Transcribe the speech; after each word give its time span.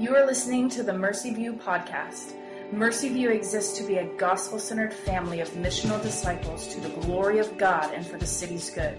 You 0.00 0.16
are 0.16 0.24
listening 0.24 0.70
to 0.70 0.82
the 0.82 0.94
Mercy 0.94 1.34
View 1.34 1.52
podcast. 1.52 2.32
Mercy 2.72 3.10
View 3.10 3.28
exists 3.28 3.76
to 3.76 3.84
be 3.84 3.96
a 3.96 4.06
gospel 4.16 4.58
centered 4.58 4.94
family 4.94 5.40
of 5.40 5.50
missional 5.50 6.00
disciples 6.00 6.68
to 6.68 6.80
the 6.80 6.88
glory 7.02 7.38
of 7.38 7.58
God 7.58 7.92
and 7.92 8.06
for 8.06 8.16
the 8.16 8.24
city's 8.24 8.70
good. 8.70 8.96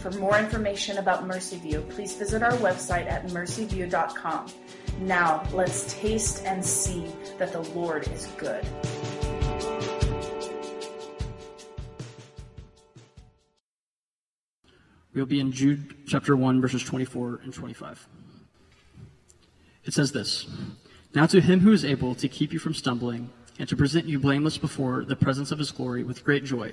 For 0.00 0.10
more 0.10 0.36
information 0.36 0.98
about 0.98 1.24
Mercy 1.24 1.58
View, 1.58 1.86
please 1.88 2.16
visit 2.16 2.42
our 2.42 2.54
website 2.54 3.08
at 3.08 3.28
mercyview.com. 3.28 4.46
Now, 5.02 5.46
let's 5.52 5.94
taste 6.00 6.44
and 6.44 6.64
see 6.64 7.06
that 7.38 7.52
the 7.52 7.60
Lord 7.60 8.08
is 8.08 8.26
good. 8.36 8.66
We'll 15.14 15.26
be 15.26 15.38
in 15.38 15.52
Jude 15.52 15.94
chapter 16.08 16.36
1, 16.36 16.60
verses 16.60 16.82
24 16.82 17.42
and 17.44 17.54
25. 17.54 18.08
It 19.84 19.92
says 19.92 20.12
this 20.12 20.46
Now 21.14 21.26
to 21.26 21.40
him 21.40 21.60
who 21.60 21.72
is 21.72 21.84
able 21.84 22.14
to 22.16 22.28
keep 22.28 22.52
you 22.52 22.58
from 22.58 22.74
stumbling 22.74 23.30
and 23.58 23.68
to 23.68 23.76
present 23.76 24.06
you 24.06 24.18
blameless 24.18 24.58
before 24.58 25.04
the 25.04 25.16
presence 25.16 25.52
of 25.52 25.58
his 25.58 25.70
glory 25.70 26.02
with 26.02 26.24
great 26.24 26.44
joy, 26.44 26.72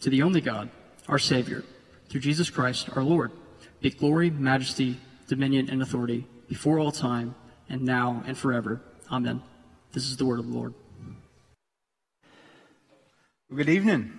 to 0.00 0.10
the 0.10 0.22
only 0.22 0.40
God, 0.40 0.70
our 1.08 1.18
Savior, 1.18 1.64
through 2.08 2.20
Jesus 2.20 2.50
Christ 2.50 2.88
our 2.94 3.02
Lord, 3.02 3.32
be 3.80 3.90
glory, 3.90 4.30
majesty, 4.30 5.00
dominion, 5.26 5.68
and 5.68 5.82
authority 5.82 6.26
before 6.48 6.78
all 6.78 6.92
time, 6.92 7.34
and 7.68 7.82
now 7.82 8.22
and 8.26 8.36
forever. 8.36 8.80
Amen. 9.10 9.42
This 9.92 10.04
is 10.04 10.16
the 10.16 10.26
word 10.26 10.38
of 10.38 10.46
the 10.46 10.56
Lord. 10.56 10.74
Good 13.54 13.68
evening. 13.68 14.18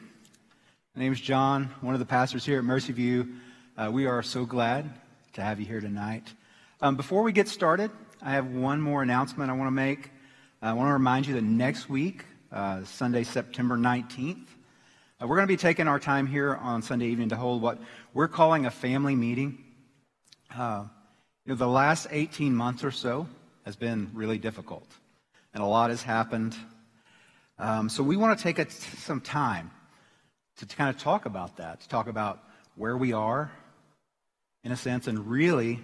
My 0.95 1.03
name 1.03 1.13
is 1.13 1.21
John, 1.21 1.73
one 1.81 1.95
of 1.95 1.99
the 1.99 2.05
pastors 2.05 2.45
here 2.45 2.57
at 2.57 2.63
Mercy 2.63 2.93
View. 2.93 3.35
Uh, 3.77 3.89
we 3.91 4.05
are 4.05 4.21
so 4.21 4.45
glad 4.45 4.89
to 5.33 5.41
have 5.41 5.59
you 5.59 5.65
here 5.65 5.81
tonight. 5.81 6.33
Um, 6.81 6.97
before 6.97 7.23
we 7.23 7.31
get 7.31 7.47
started, 7.47 7.89
I 8.25 8.31
have 8.31 8.47
one 8.47 8.79
more 8.79 9.03
announcement 9.03 9.51
I 9.51 9.53
want 9.53 9.67
to 9.67 9.71
make. 9.71 10.09
I 10.61 10.71
want 10.71 10.87
to 10.87 10.93
remind 10.93 11.27
you 11.27 11.33
that 11.33 11.43
next 11.43 11.89
week, 11.89 12.23
uh, 12.53 12.85
Sunday, 12.85 13.23
September 13.23 13.75
19th, 13.75 14.47
uh, 15.21 15.27
we're 15.27 15.35
going 15.35 15.45
to 15.45 15.51
be 15.51 15.57
taking 15.57 15.89
our 15.89 15.99
time 15.99 16.25
here 16.25 16.55
on 16.55 16.81
Sunday 16.81 17.07
evening 17.07 17.27
to 17.29 17.35
hold 17.35 17.61
what 17.61 17.79
we're 18.13 18.29
calling 18.29 18.65
a 18.65 18.71
family 18.71 19.13
meeting. 19.13 19.61
Uh, 20.55 20.85
you 21.45 21.49
know, 21.49 21.55
the 21.55 21.67
last 21.67 22.07
18 22.11 22.55
months 22.55 22.85
or 22.85 22.91
so 22.91 23.27
has 23.65 23.75
been 23.75 24.09
really 24.13 24.37
difficult, 24.37 24.87
and 25.53 25.61
a 25.61 25.67
lot 25.67 25.89
has 25.89 26.01
happened. 26.01 26.55
Um, 27.59 27.89
so 27.89 28.03
we 28.03 28.15
want 28.15 28.39
to 28.39 28.41
take 28.41 28.71
some 28.71 29.19
time 29.19 29.69
to, 30.59 30.65
to 30.65 30.75
kind 30.77 30.89
of 30.89 30.97
talk 30.97 31.25
about 31.25 31.57
that, 31.57 31.81
to 31.81 31.89
talk 31.89 32.07
about 32.07 32.41
where 32.77 32.95
we 32.95 33.11
are, 33.11 33.51
in 34.63 34.71
a 34.71 34.77
sense, 34.77 35.07
and 35.07 35.29
really 35.29 35.81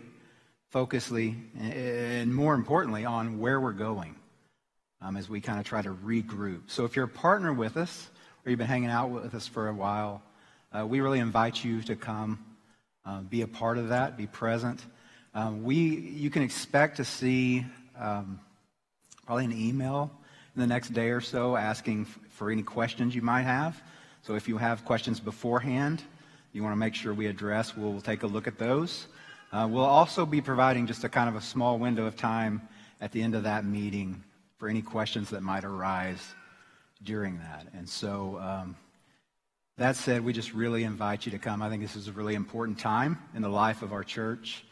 focusly, 0.69 1.35
and 1.59 2.33
more 2.33 2.53
importantly, 2.53 3.05
on 3.05 3.39
where 3.39 3.59
we're 3.59 3.71
going 3.71 4.15
um, 5.01 5.17
as 5.17 5.27
we 5.29 5.41
kind 5.41 5.59
of 5.59 5.65
try 5.65 5.81
to 5.81 5.89
regroup. 5.89 6.61
So 6.67 6.85
if 6.85 6.95
you're 6.95 7.05
a 7.05 7.07
partner 7.07 7.53
with 7.53 7.77
us, 7.77 8.09
or 8.45 8.49
you've 8.49 8.59
been 8.59 8.67
hanging 8.67 8.89
out 8.89 9.09
with 9.09 9.33
us 9.33 9.47
for 9.47 9.67
a 9.67 9.73
while, 9.73 10.21
uh, 10.71 10.85
we 10.85 11.01
really 11.01 11.19
invite 11.19 11.63
you 11.63 11.81
to 11.83 11.95
come, 11.95 12.39
uh, 13.05 13.21
be 13.21 13.41
a 13.41 13.47
part 13.47 13.77
of 13.77 13.89
that, 13.89 14.17
be 14.17 14.27
present. 14.27 14.85
Um, 15.33 15.63
we, 15.63 15.75
you 15.75 16.29
can 16.29 16.43
expect 16.43 16.97
to 16.97 17.05
see 17.05 17.65
um, 17.99 18.39
probably 19.25 19.45
an 19.45 19.53
email 19.53 20.11
in 20.55 20.61
the 20.61 20.67
next 20.67 20.89
day 20.89 21.09
or 21.09 21.21
so 21.21 21.55
asking 21.55 22.01
f- 22.01 22.19
for 22.29 22.51
any 22.51 22.63
questions 22.63 23.15
you 23.15 23.21
might 23.21 23.43
have. 23.43 23.81
So 24.21 24.35
if 24.35 24.47
you 24.47 24.57
have 24.57 24.85
questions 24.85 25.19
beforehand, 25.19 26.03
you 26.53 26.61
want 26.61 26.73
to 26.73 26.77
make 26.77 26.93
sure 26.93 27.13
we 27.13 27.27
address, 27.27 27.75
we'll, 27.75 27.91
we'll 27.91 28.01
take 28.01 28.23
a 28.23 28.27
look 28.27 28.47
at 28.47 28.57
those. 28.57 29.07
Uh, 29.51 29.67
we'll 29.69 29.83
also 29.83 30.25
be 30.25 30.41
providing 30.41 30.85
just 30.85 31.03
a 31.03 31.09
kind 31.09 31.27
of 31.27 31.35
a 31.35 31.41
small 31.41 31.79
window 31.79 32.05
of 32.05 32.15
time 32.15 32.61
at 33.01 33.11
the 33.11 33.21
end 33.21 33.33
of 33.33 33.43
that 33.43 33.65
meeting 33.65 34.23
for 34.57 34.69
any 34.69 34.81
questions 34.81 35.31
that 35.31 35.41
might 35.41 35.63
arise 35.63 36.35
during 37.03 37.39
that. 37.39 37.67
And 37.73 37.87
so, 37.87 38.39
um, 38.39 38.75
that 39.77 39.95
said, 39.95 40.25
we 40.25 40.33
just 40.33 40.53
really 40.53 40.83
invite 40.83 41.25
you 41.25 41.31
to 41.31 41.39
come. 41.39 41.61
I 41.61 41.69
think 41.69 41.81
this 41.81 41.95
is 41.95 42.09
a 42.09 42.11
really 42.11 42.35
important 42.35 42.77
time 42.77 43.17
in 43.33 43.41
the 43.41 43.49
life 43.49 43.81
of 43.81 43.93
our 43.93 44.03
church. 44.03 44.65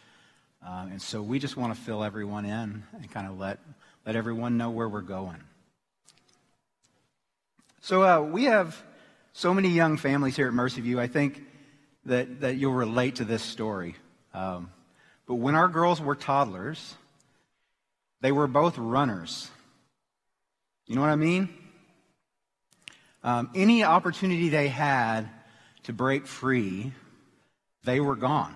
Um, 0.62 0.92
and 0.92 1.02
so 1.02 1.22
we 1.22 1.40
just 1.40 1.56
want 1.56 1.74
to 1.74 1.80
fill 1.80 2.04
everyone 2.04 2.44
in 2.44 2.84
and 2.94 3.12
kind 3.12 3.26
of 3.26 3.40
let, 3.40 3.60
let 4.06 4.18
everyone 4.18 4.58
know 4.58 4.70
where 4.70 4.90
we're 4.90 5.02
going. 5.02 5.42
So 7.80 8.04
uh, 8.04 8.22
we 8.22 8.44
have 8.44 8.84
so 9.32 9.54
many 9.54 9.70
young 9.70 9.96
families 9.96 10.36
here 10.36 10.48
at 10.48 10.54
Mercy 10.54 10.82
View. 10.82 11.00
I 11.00 11.08
think 11.08 11.42
that, 12.06 12.42
that 12.42 12.58
you'll 12.58 12.74
relate 12.74 13.16
to 13.16 13.26
this 13.26 13.42
story. 13.42 13.96
Um, 14.34 14.72
but 15.26 15.36
when 15.36 15.56
our 15.56 15.68
girls 15.68 16.00
were 16.02 16.16
toddlers, 16.16 16.96
they 18.22 18.32
were 18.32 18.48
both 18.48 18.78
runners. 18.78 19.50
You 20.86 20.96
know 20.96 21.02
what 21.02 21.10
I 21.10 21.16
mean? 21.16 21.50
Um, 23.24 23.50
any 23.56 23.84
opportunity 23.84 24.50
they 24.50 24.70
had 24.70 25.30
to 25.84 25.94
break 25.94 26.28
free, 26.28 26.94
they 27.84 28.00
were 28.00 28.16
gone. 28.16 28.56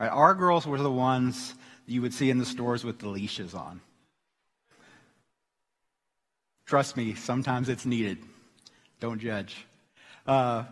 Right? 0.00 0.08
Our 0.08 0.34
girls 0.34 0.66
were 0.66 0.78
the 0.78 0.90
ones 0.90 1.54
you 1.86 2.02
would 2.02 2.12
see 2.12 2.30
in 2.30 2.38
the 2.38 2.46
stores 2.46 2.84
with 2.84 2.98
the 2.98 3.08
leashes 3.08 3.54
on. 3.54 3.80
Trust 6.66 6.96
me, 6.96 7.14
sometimes 7.14 7.68
it's 7.68 7.86
needed. 7.86 8.18
Don't 8.98 9.20
judge. 9.20 9.66
Uh, 10.26 10.64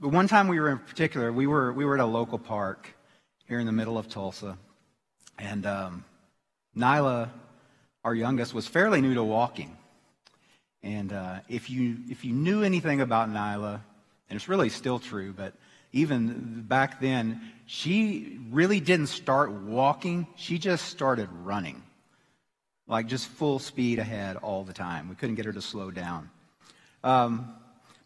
but 0.00 0.08
one 0.08 0.28
time 0.28 0.48
we 0.48 0.58
were 0.60 0.70
in 0.70 0.78
particular, 0.78 1.32
we 1.32 1.46
were, 1.46 1.72
we 1.72 1.84
were 1.84 1.94
at 1.94 2.00
a 2.00 2.06
local 2.06 2.38
park 2.38 2.94
here 3.48 3.58
in 3.58 3.66
the 3.66 3.72
middle 3.72 3.96
of 3.96 4.08
Tulsa. 4.08 4.58
And 5.38 5.64
um, 5.64 6.04
Nyla, 6.76 7.30
our 8.04 8.14
youngest, 8.14 8.52
was 8.52 8.66
fairly 8.66 9.00
new 9.00 9.14
to 9.14 9.24
walking. 9.24 9.76
And 10.82 11.12
uh, 11.12 11.40
if, 11.48 11.70
you, 11.70 11.96
if 12.08 12.24
you 12.24 12.32
knew 12.34 12.62
anything 12.62 13.00
about 13.00 13.30
Nyla, 13.30 13.80
and 14.28 14.36
it's 14.36 14.48
really 14.48 14.68
still 14.68 14.98
true, 14.98 15.32
but 15.32 15.54
even 15.92 16.64
back 16.68 17.00
then, 17.00 17.40
she 17.66 18.38
really 18.50 18.80
didn't 18.80 19.06
start 19.06 19.50
walking, 19.50 20.26
she 20.36 20.58
just 20.58 20.86
started 20.86 21.28
running. 21.42 21.82
Like 22.86 23.06
just 23.06 23.26
full 23.28 23.58
speed 23.58 23.98
ahead 23.98 24.36
all 24.36 24.64
the 24.64 24.72
time. 24.72 25.08
We 25.08 25.14
couldn't 25.14 25.34
get 25.34 25.46
her 25.46 25.52
to 25.52 25.62
slow 25.62 25.90
down. 25.90 26.30
Um, 27.02 27.54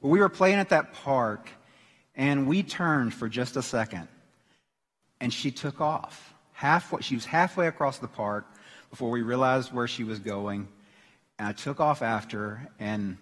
but 0.01 0.09
we 0.09 0.21
were 0.21 0.29
playing 0.29 0.59
at 0.59 0.69
that 0.71 0.93
park, 0.95 1.49
and 2.15 2.47
we 2.47 2.63
turned 2.63 3.15
for 3.15 3.29
just 3.29 3.57
a 3.57 3.63
second, 3.63 4.09
and 5.23 5.33
she 5.33 5.53
took 5.53 5.81
off. 5.81 6.35
Halfway, 6.53 7.01
she 7.01 7.15
was 7.15 7.25
halfway 7.25 7.69
across 7.69 7.99
the 7.99 8.09
park 8.09 8.45
before 8.91 9.09
we 9.09 9.23
realized 9.23 9.73
where 9.73 9.87
she 9.87 10.03
was 10.03 10.19
going. 10.19 10.67
And 11.39 11.49
I 11.49 11.53
took 11.53 11.79
off 11.79 12.03
after 12.03 12.39
her, 12.39 12.69
and 12.81 13.17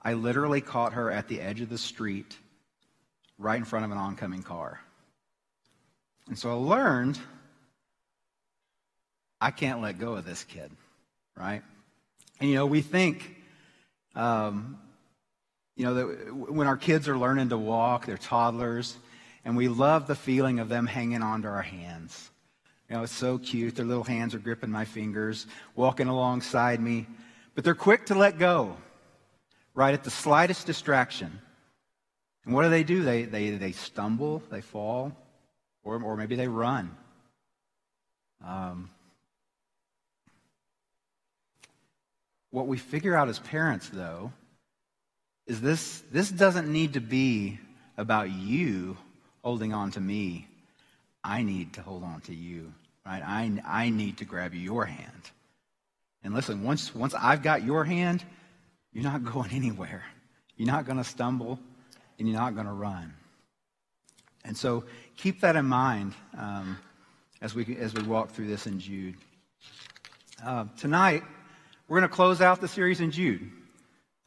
I 0.00 0.14
literally 0.14 0.60
caught 0.60 0.92
her 0.92 1.10
at 1.10 1.26
the 1.26 1.40
edge 1.40 1.60
of 1.60 1.68
the 1.68 1.78
street, 1.78 2.38
right 3.38 3.56
in 3.56 3.64
front 3.64 3.84
of 3.84 3.90
an 3.90 3.98
oncoming 3.98 4.44
car. 4.44 4.80
And 6.28 6.38
so 6.38 6.48
I 6.50 6.54
learned 6.54 7.18
I 9.40 9.50
can't 9.50 9.82
let 9.82 9.98
go 9.98 10.14
of 10.14 10.24
this 10.24 10.44
kid, 10.44 10.70
right? 11.36 11.62
And 12.38 12.48
you 12.48 12.54
know, 12.54 12.66
we 12.66 12.82
think 12.82 13.36
um, 14.14 14.78
you 15.74 15.86
know, 15.86 15.94
that 15.94 16.34
when 16.34 16.68
our 16.68 16.76
kids 16.76 17.08
are 17.08 17.18
learning 17.18 17.48
to 17.48 17.58
walk, 17.58 18.06
they're 18.06 18.16
toddlers, 18.16 18.96
and 19.44 19.56
we 19.56 19.68
love 19.68 20.06
the 20.06 20.14
feeling 20.14 20.60
of 20.60 20.68
them 20.68 20.86
hanging 20.86 21.22
onto 21.22 21.48
our 21.48 21.62
hands. 21.62 22.30
You 22.88 22.96
know, 22.96 23.02
it's 23.02 23.12
so 23.12 23.38
cute. 23.38 23.76
Their 23.76 23.86
little 23.86 24.04
hands 24.04 24.34
are 24.34 24.38
gripping 24.38 24.70
my 24.70 24.84
fingers, 24.84 25.46
walking 25.74 26.08
alongside 26.08 26.80
me, 26.80 27.06
but 27.54 27.64
they're 27.64 27.74
quick 27.74 28.06
to 28.06 28.14
let 28.14 28.38
go, 28.38 28.76
right 29.74 29.94
at 29.94 30.04
the 30.04 30.10
slightest 30.10 30.66
distraction. 30.66 31.40
And 32.44 32.54
what 32.54 32.62
do 32.64 32.70
they 32.70 32.84
do? 32.84 33.02
They, 33.02 33.24
they, 33.24 33.50
they 33.50 33.72
stumble, 33.72 34.42
they 34.50 34.60
fall, 34.60 35.16
or, 35.84 36.02
or 36.02 36.16
maybe 36.16 36.36
they 36.36 36.48
run. 36.48 36.94
Um, 38.44 38.90
what 42.50 42.66
we 42.66 42.76
figure 42.76 43.14
out 43.14 43.28
as 43.28 43.38
parents, 43.38 43.88
though, 43.88 44.32
is 45.46 45.60
this, 45.60 46.02
this 46.12 46.30
doesn't 46.30 46.70
need 46.70 46.94
to 46.94 47.00
be 47.00 47.58
about 47.96 48.30
you 48.30 48.96
holding 49.42 49.72
on 49.72 49.90
to 49.92 50.00
me. 50.00 50.48
I 51.24 51.42
need 51.42 51.74
to 51.74 51.82
hold 51.82 52.02
on 52.02 52.20
to 52.22 52.34
you, 52.34 52.72
right? 53.06 53.22
I, 53.24 53.62
I 53.66 53.90
need 53.90 54.18
to 54.18 54.24
grab 54.24 54.54
your 54.54 54.84
hand. 54.84 55.30
And 56.24 56.34
listen, 56.34 56.62
once, 56.62 56.94
once 56.94 57.14
I've 57.14 57.42
got 57.42 57.64
your 57.64 57.84
hand, 57.84 58.24
you're 58.92 59.04
not 59.04 59.24
going 59.32 59.50
anywhere. 59.52 60.04
You're 60.56 60.68
not 60.68 60.86
going 60.86 60.98
to 60.98 61.04
stumble, 61.04 61.58
and 62.18 62.28
you're 62.28 62.38
not 62.38 62.54
going 62.54 62.66
to 62.66 62.72
run. 62.72 63.14
And 64.44 64.56
so 64.56 64.84
keep 65.16 65.40
that 65.40 65.56
in 65.56 65.66
mind 65.66 66.14
um, 66.36 66.78
as, 67.40 67.54
we, 67.54 67.76
as 67.76 67.94
we 67.94 68.02
walk 68.02 68.30
through 68.30 68.48
this 68.48 68.66
in 68.66 68.80
Jude. 68.80 69.16
Uh, 70.44 70.66
tonight, 70.76 71.22
we're 71.88 72.00
going 72.00 72.08
to 72.08 72.14
close 72.14 72.40
out 72.40 72.60
the 72.60 72.68
series 72.68 73.00
in 73.00 73.12
Jude. 73.12 73.50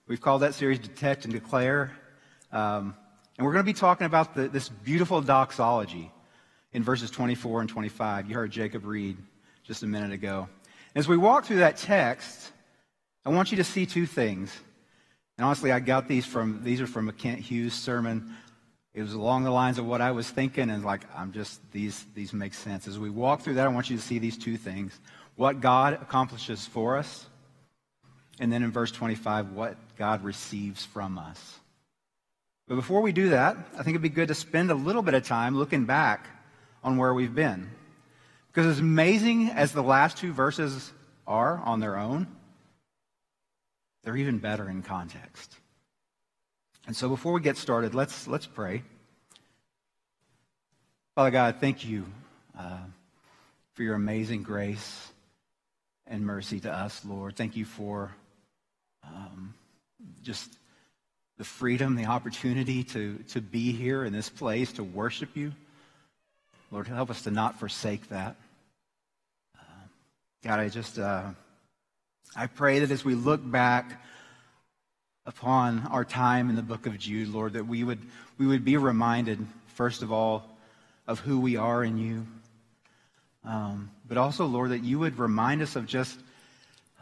We've 0.07 0.21
called 0.21 0.41
that 0.43 0.53
series 0.53 0.79
Detect 0.79 1.25
and 1.25 1.33
Declare. 1.33 1.91
Um, 2.51 2.95
and 3.37 3.45
we're 3.45 3.53
going 3.53 3.65
to 3.65 3.71
be 3.71 3.77
talking 3.77 4.05
about 4.05 4.33
the, 4.35 4.47
this 4.47 4.69
beautiful 4.69 5.21
doxology 5.21 6.11
in 6.71 6.83
verses 6.83 7.11
24 7.11 7.61
and 7.61 7.69
25. 7.69 8.29
You 8.29 8.35
heard 8.35 8.51
Jacob 8.51 8.85
read 8.85 9.17
just 9.63 9.83
a 9.83 9.87
minute 9.87 10.11
ago. 10.11 10.47
As 10.93 11.07
we 11.07 11.17
walk 11.17 11.45
through 11.45 11.57
that 11.57 11.77
text, 11.77 12.51
I 13.25 13.29
want 13.29 13.51
you 13.51 13.57
to 13.57 13.63
see 13.63 13.85
two 13.85 14.05
things. 14.05 14.55
And 15.37 15.45
honestly, 15.45 15.71
I 15.71 15.79
got 15.79 16.07
these 16.07 16.25
from, 16.25 16.63
these 16.63 16.79
are 16.79 16.87
from 16.87 17.09
a 17.09 17.13
Kent 17.13 17.39
Hughes 17.39 17.73
sermon. 17.73 18.33
It 18.93 19.01
was 19.01 19.13
along 19.13 19.43
the 19.43 19.51
lines 19.51 19.77
of 19.77 19.85
what 19.85 19.99
I 19.99 20.11
was 20.11 20.29
thinking, 20.29 20.69
and 20.69 20.85
like, 20.85 21.01
I'm 21.13 21.33
just, 21.33 21.59
these, 21.73 22.05
these 22.15 22.31
make 22.31 22.53
sense. 22.53 22.87
As 22.87 22.97
we 22.97 23.09
walk 23.09 23.41
through 23.41 23.55
that, 23.55 23.65
I 23.65 23.69
want 23.69 23.89
you 23.89 23.97
to 23.97 24.01
see 24.01 24.19
these 24.19 24.37
two 24.37 24.55
things 24.55 24.97
what 25.35 25.59
God 25.59 25.95
accomplishes 25.95 26.65
for 26.65 26.95
us, 26.95 27.25
and 28.39 28.53
then 28.53 28.63
in 28.63 28.71
verse 28.71 28.91
25, 28.91 29.51
what 29.51 29.75
God 29.97 30.23
receives 30.23 30.85
from 30.85 31.17
us. 31.17 31.59
But 32.67 32.75
before 32.75 33.01
we 33.01 33.11
do 33.11 33.29
that, 33.29 33.57
I 33.73 33.83
think 33.83 33.89
it'd 33.89 34.01
be 34.01 34.09
good 34.09 34.29
to 34.29 34.35
spend 34.35 34.71
a 34.71 34.75
little 34.75 35.01
bit 35.01 35.13
of 35.13 35.23
time 35.23 35.55
looking 35.55 35.85
back 35.85 36.27
on 36.83 36.97
where 36.97 37.13
we've 37.13 37.33
been. 37.33 37.69
Because 38.47 38.65
as 38.65 38.79
amazing 38.79 39.49
as 39.49 39.71
the 39.71 39.83
last 39.83 40.17
two 40.17 40.33
verses 40.33 40.91
are 41.27 41.57
on 41.59 41.79
their 41.79 41.97
own, 41.97 42.27
they're 44.03 44.17
even 44.17 44.39
better 44.39 44.69
in 44.69 44.81
context. 44.81 45.55
And 46.87 46.95
so 46.95 47.09
before 47.09 47.33
we 47.33 47.41
get 47.41 47.57
started, 47.57 47.93
let's, 47.93 48.27
let's 48.27 48.45
pray. 48.45 48.83
Father 51.15 51.31
God, 51.31 51.57
thank 51.59 51.85
you 51.85 52.05
uh, 52.57 52.79
for 53.73 53.83
your 53.83 53.95
amazing 53.95 54.43
grace 54.43 55.11
and 56.07 56.25
mercy 56.25 56.59
to 56.61 56.71
us, 56.71 57.03
Lord. 57.05 57.35
Thank 57.35 57.55
you 57.55 57.65
for 57.65 58.15
um, 59.03 59.53
just 60.23 60.51
the 61.37 61.43
freedom, 61.43 61.95
the 61.95 62.05
opportunity 62.05 62.83
to, 62.83 63.17
to 63.29 63.41
be 63.41 63.71
here 63.71 64.05
in 64.05 64.13
this 64.13 64.29
place, 64.29 64.73
to 64.73 64.83
worship 64.83 65.35
you. 65.35 65.51
Lord, 66.71 66.87
help 66.87 67.09
us 67.09 67.23
to 67.23 67.31
not 67.31 67.59
forsake 67.59 68.07
that. 68.09 68.35
Uh, 69.57 69.87
God, 70.43 70.59
I 70.59 70.69
just, 70.69 70.97
uh, 70.97 71.23
I 72.35 72.47
pray 72.47 72.79
that 72.79 72.91
as 72.91 73.03
we 73.03 73.15
look 73.15 73.41
back 73.43 74.01
upon 75.25 75.87
our 75.87 76.05
time 76.05 76.49
in 76.49 76.55
the 76.55 76.61
book 76.61 76.85
of 76.85 76.97
Jude, 76.97 77.29
Lord, 77.29 77.53
that 77.53 77.65
we 77.65 77.83
would, 77.83 77.99
we 78.37 78.47
would 78.47 78.63
be 78.63 78.77
reminded, 78.77 79.45
first 79.67 80.01
of 80.01 80.11
all, 80.11 80.57
of 81.07 81.19
who 81.19 81.39
we 81.39 81.57
are 81.57 81.83
in 81.83 81.97
you. 81.97 82.25
Um, 83.43 83.91
but 84.07 84.17
also, 84.17 84.45
Lord, 84.45 84.71
that 84.71 84.83
you 84.83 84.99
would 84.99 85.19
remind 85.19 85.61
us 85.61 85.75
of 85.75 85.85
just, 85.85 86.17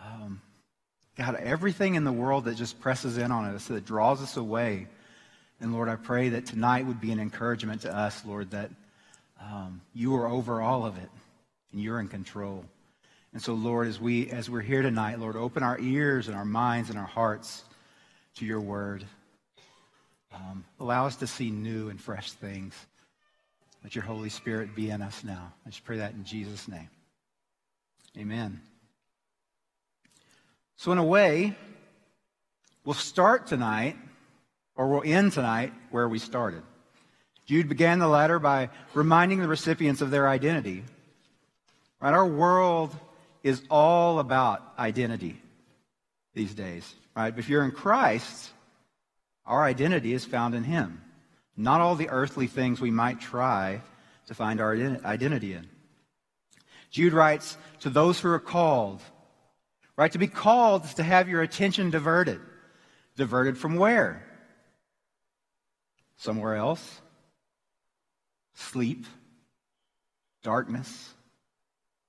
um, 0.04 0.42
God, 1.18 1.36
everything 1.36 1.96
in 1.96 2.04
the 2.04 2.12
world 2.12 2.46
that 2.46 2.56
just 2.56 2.80
presses 2.80 3.18
in 3.18 3.32
on 3.32 3.46
us, 3.46 3.68
that 3.68 3.86
draws 3.86 4.22
us 4.22 4.38
away. 4.38 4.88
And 5.60 5.74
Lord, 5.74 5.88
I 5.88 5.96
pray 5.96 6.30
that 6.30 6.48
tonight 6.48 6.86
would 6.86 7.00
be 7.00 7.12
an 7.12 7.20
encouragement 7.20 7.82
to 7.82 7.96
us, 7.96 8.26
Lord, 8.26 8.52
that 8.52 8.72
um, 9.40 9.82
you 9.94 10.16
are 10.16 10.28
over 10.28 10.62
all 10.62 10.86
of 10.86 10.98
it 10.98 11.10
and 11.72 11.82
you're 11.82 12.00
in 12.00 12.08
control. 12.08 12.66
And 13.34 13.42
so, 13.42 13.54
Lord, 13.54 13.88
as, 13.88 14.00
we, 14.00 14.30
as 14.30 14.50
we're 14.50 14.62
here 14.62 14.82
tonight, 14.82 15.20
Lord, 15.20 15.36
open 15.36 15.64
our 15.64 15.80
ears 15.80 16.28
and 16.28 16.38
our 16.38 16.46
minds 16.46 16.90
and 16.90 16.98
our 16.98 17.06
hearts 17.06 17.64
to 18.36 18.46
your 18.46 18.62
word. 18.62 19.04
Um, 20.34 20.64
allow 20.80 21.06
us 21.06 21.16
to 21.18 21.28
see 21.28 21.52
new 21.52 21.90
and 21.90 22.00
fresh 22.00 22.32
things. 22.32 22.74
Let 23.84 23.96
your 23.96 24.04
Holy 24.04 24.30
Spirit 24.30 24.76
be 24.76 24.90
in 24.90 25.02
us 25.02 25.24
now. 25.24 25.54
I 25.66 25.70
just 25.70 25.84
pray 25.84 25.98
that 25.98 26.14
in 26.14 26.24
Jesus' 26.24 26.68
name. 26.68 26.90
Amen. 28.18 28.62
So, 30.76 30.92
in 30.92 30.98
a 30.98 31.04
way, 31.04 31.56
we'll 32.84 32.94
start 32.94 33.48
tonight, 33.48 33.96
or 34.76 34.88
we'll 34.88 35.04
end 35.06 35.32
tonight 35.34 35.74
where 35.92 36.10
we 36.10 36.20
started. 36.20 36.64
Jude 37.46 37.70
began 37.70 38.00
the 38.00 38.08
letter 38.08 38.40
by 38.40 38.70
reminding 38.94 39.42
the 39.42 39.48
recipients 39.48 40.02
of 40.02 40.12
their 40.12 40.28
identity. 40.28 40.84
Right? 42.00 42.14
Our 42.14 42.26
world 42.26 42.96
is 43.44 43.62
all 43.70 44.20
about 44.20 44.74
identity 44.80 45.42
these 46.34 46.54
days. 46.54 46.96
Right? 47.16 47.38
If 47.38 47.50
you're 47.50 47.64
in 47.64 47.72
Christ, 47.72 48.50
our 49.46 49.64
identity 49.64 50.14
is 50.14 50.26
found 50.26 50.56
in 50.56 50.64
Him. 50.64 51.02
Not 51.56 51.82
all 51.82 51.96
the 51.96 52.10
earthly 52.10 52.48
things 52.48 52.82
we 52.82 52.92
might 52.92 53.20
try 53.20 53.82
to 54.28 54.34
find 54.34 54.60
our 54.60 54.74
identity 55.06 55.54
in. 55.54 55.70
Jude 56.90 57.14
writes, 57.14 57.58
to 57.82 57.90
those 57.90 58.20
who 58.20 58.30
are 58.30 58.40
called, 58.40 59.02
right? 59.98 60.12
To 60.12 60.18
be 60.18 60.28
called 60.28 60.86
is 60.86 60.94
to 60.96 61.04
have 61.04 61.30
your 61.30 61.42
attention 61.42 61.90
diverted. 61.90 62.40
Diverted 63.16 63.58
from 63.58 63.78
where? 63.78 64.26
Somewhere 66.18 66.56
else? 66.56 67.02
Sleep? 68.56 69.06
Darkness? 70.44 71.14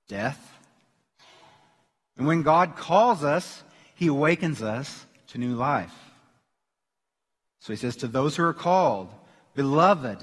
Death? 0.07 0.39
And 2.17 2.27
when 2.27 2.43
God 2.43 2.75
calls 2.75 3.23
us, 3.23 3.63
he 3.95 4.07
awakens 4.07 4.61
us 4.61 5.05
to 5.27 5.37
new 5.37 5.55
life. 5.55 5.93
So 7.59 7.73
he 7.73 7.77
says, 7.77 7.95
To 7.97 8.07
those 8.07 8.35
who 8.35 8.43
are 8.43 8.53
called, 8.53 9.09
beloved 9.55 10.19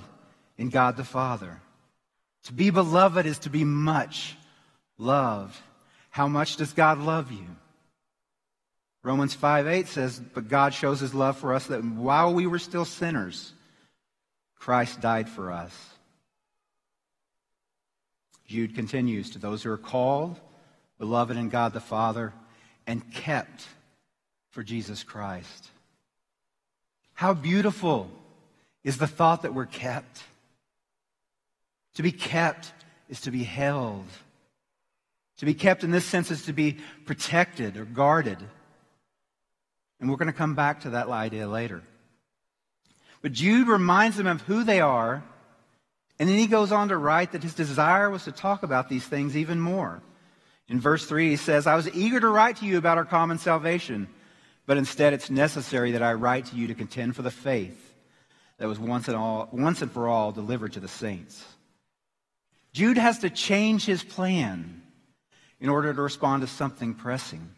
in 0.56 0.68
God 0.68 0.96
the 0.96 1.04
Father. 1.04 1.60
To 2.44 2.52
be 2.52 2.70
beloved 2.70 3.26
is 3.26 3.38
to 3.40 3.50
be 3.50 3.64
much 3.64 4.36
loved. 4.98 5.56
How 6.12 6.28
much 6.28 6.56
does 6.56 6.74
God 6.74 6.98
love 6.98 7.32
you? 7.32 7.46
Romans 9.02 9.34
5 9.34 9.66
8 9.66 9.88
says, 9.88 10.20
But 10.20 10.48
God 10.48 10.74
shows 10.74 11.00
his 11.00 11.14
love 11.14 11.38
for 11.38 11.54
us 11.54 11.66
that 11.68 11.82
while 11.82 12.34
we 12.34 12.46
were 12.46 12.58
still 12.58 12.84
sinners, 12.84 13.54
Christ 14.56 15.00
died 15.00 15.26
for 15.26 15.50
us. 15.50 15.74
Jude 18.46 18.74
continues 18.74 19.30
to 19.30 19.38
those 19.38 19.62
who 19.62 19.70
are 19.70 19.78
called, 19.78 20.38
beloved 20.98 21.38
in 21.38 21.48
God 21.48 21.72
the 21.72 21.80
Father, 21.80 22.34
and 22.86 23.10
kept 23.10 23.66
for 24.50 24.62
Jesus 24.62 25.02
Christ. 25.02 25.70
How 27.14 27.32
beautiful 27.32 28.10
is 28.84 28.98
the 28.98 29.06
thought 29.06 29.42
that 29.42 29.54
we're 29.54 29.64
kept. 29.64 30.22
To 31.94 32.02
be 32.02 32.12
kept 32.12 32.70
is 33.08 33.22
to 33.22 33.30
be 33.30 33.44
held. 33.44 34.04
To 35.42 35.46
be 35.46 35.54
kept 35.54 35.82
in 35.82 35.90
this 35.90 36.04
sense 36.04 36.30
is 36.30 36.44
to 36.44 36.52
be 36.52 36.76
protected 37.04 37.76
or 37.76 37.84
guarded. 37.84 38.38
And 39.98 40.08
we're 40.08 40.16
going 40.16 40.28
to 40.28 40.32
come 40.32 40.54
back 40.54 40.82
to 40.82 40.90
that 40.90 41.08
idea 41.08 41.48
later. 41.48 41.82
But 43.22 43.32
Jude 43.32 43.66
reminds 43.66 44.16
them 44.16 44.28
of 44.28 44.42
who 44.42 44.62
they 44.62 44.80
are, 44.80 45.24
and 46.20 46.28
then 46.28 46.38
he 46.38 46.46
goes 46.46 46.70
on 46.70 46.90
to 46.90 46.96
write 46.96 47.32
that 47.32 47.42
his 47.42 47.54
desire 47.54 48.08
was 48.08 48.22
to 48.22 48.30
talk 48.30 48.62
about 48.62 48.88
these 48.88 49.04
things 49.04 49.36
even 49.36 49.58
more. 49.58 50.00
In 50.68 50.78
verse 50.78 51.06
3, 51.06 51.30
he 51.30 51.36
says, 51.36 51.66
I 51.66 51.74
was 51.74 51.92
eager 51.92 52.20
to 52.20 52.28
write 52.28 52.58
to 52.58 52.64
you 52.64 52.78
about 52.78 52.98
our 52.98 53.04
common 53.04 53.38
salvation, 53.38 54.06
but 54.64 54.76
instead 54.76 55.12
it's 55.12 55.28
necessary 55.28 55.90
that 55.90 56.04
I 56.04 56.12
write 56.12 56.46
to 56.46 56.56
you 56.56 56.68
to 56.68 56.74
contend 56.74 57.16
for 57.16 57.22
the 57.22 57.32
faith 57.32 57.96
that 58.58 58.68
was 58.68 58.78
once 58.78 59.08
and, 59.08 59.16
all, 59.16 59.48
once 59.50 59.82
and 59.82 59.90
for 59.90 60.06
all 60.06 60.30
delivered 60.30 60.74
to 60.74 60.80
the 60.80 60.86
saints. 60.86 61.44
Jude 62.72 62.96
has 62.96 63.18
to 63.18 63.28
change 63.28 63.84
his 63.84 64.04
plan 64.04 64.81
in 65.62 65.68
order 65.68 65.94
to 65.94 66.02
respond 66.02 66.42
to 66.42 66.48
something 66.48 66.92
pressing. 66.92 67.48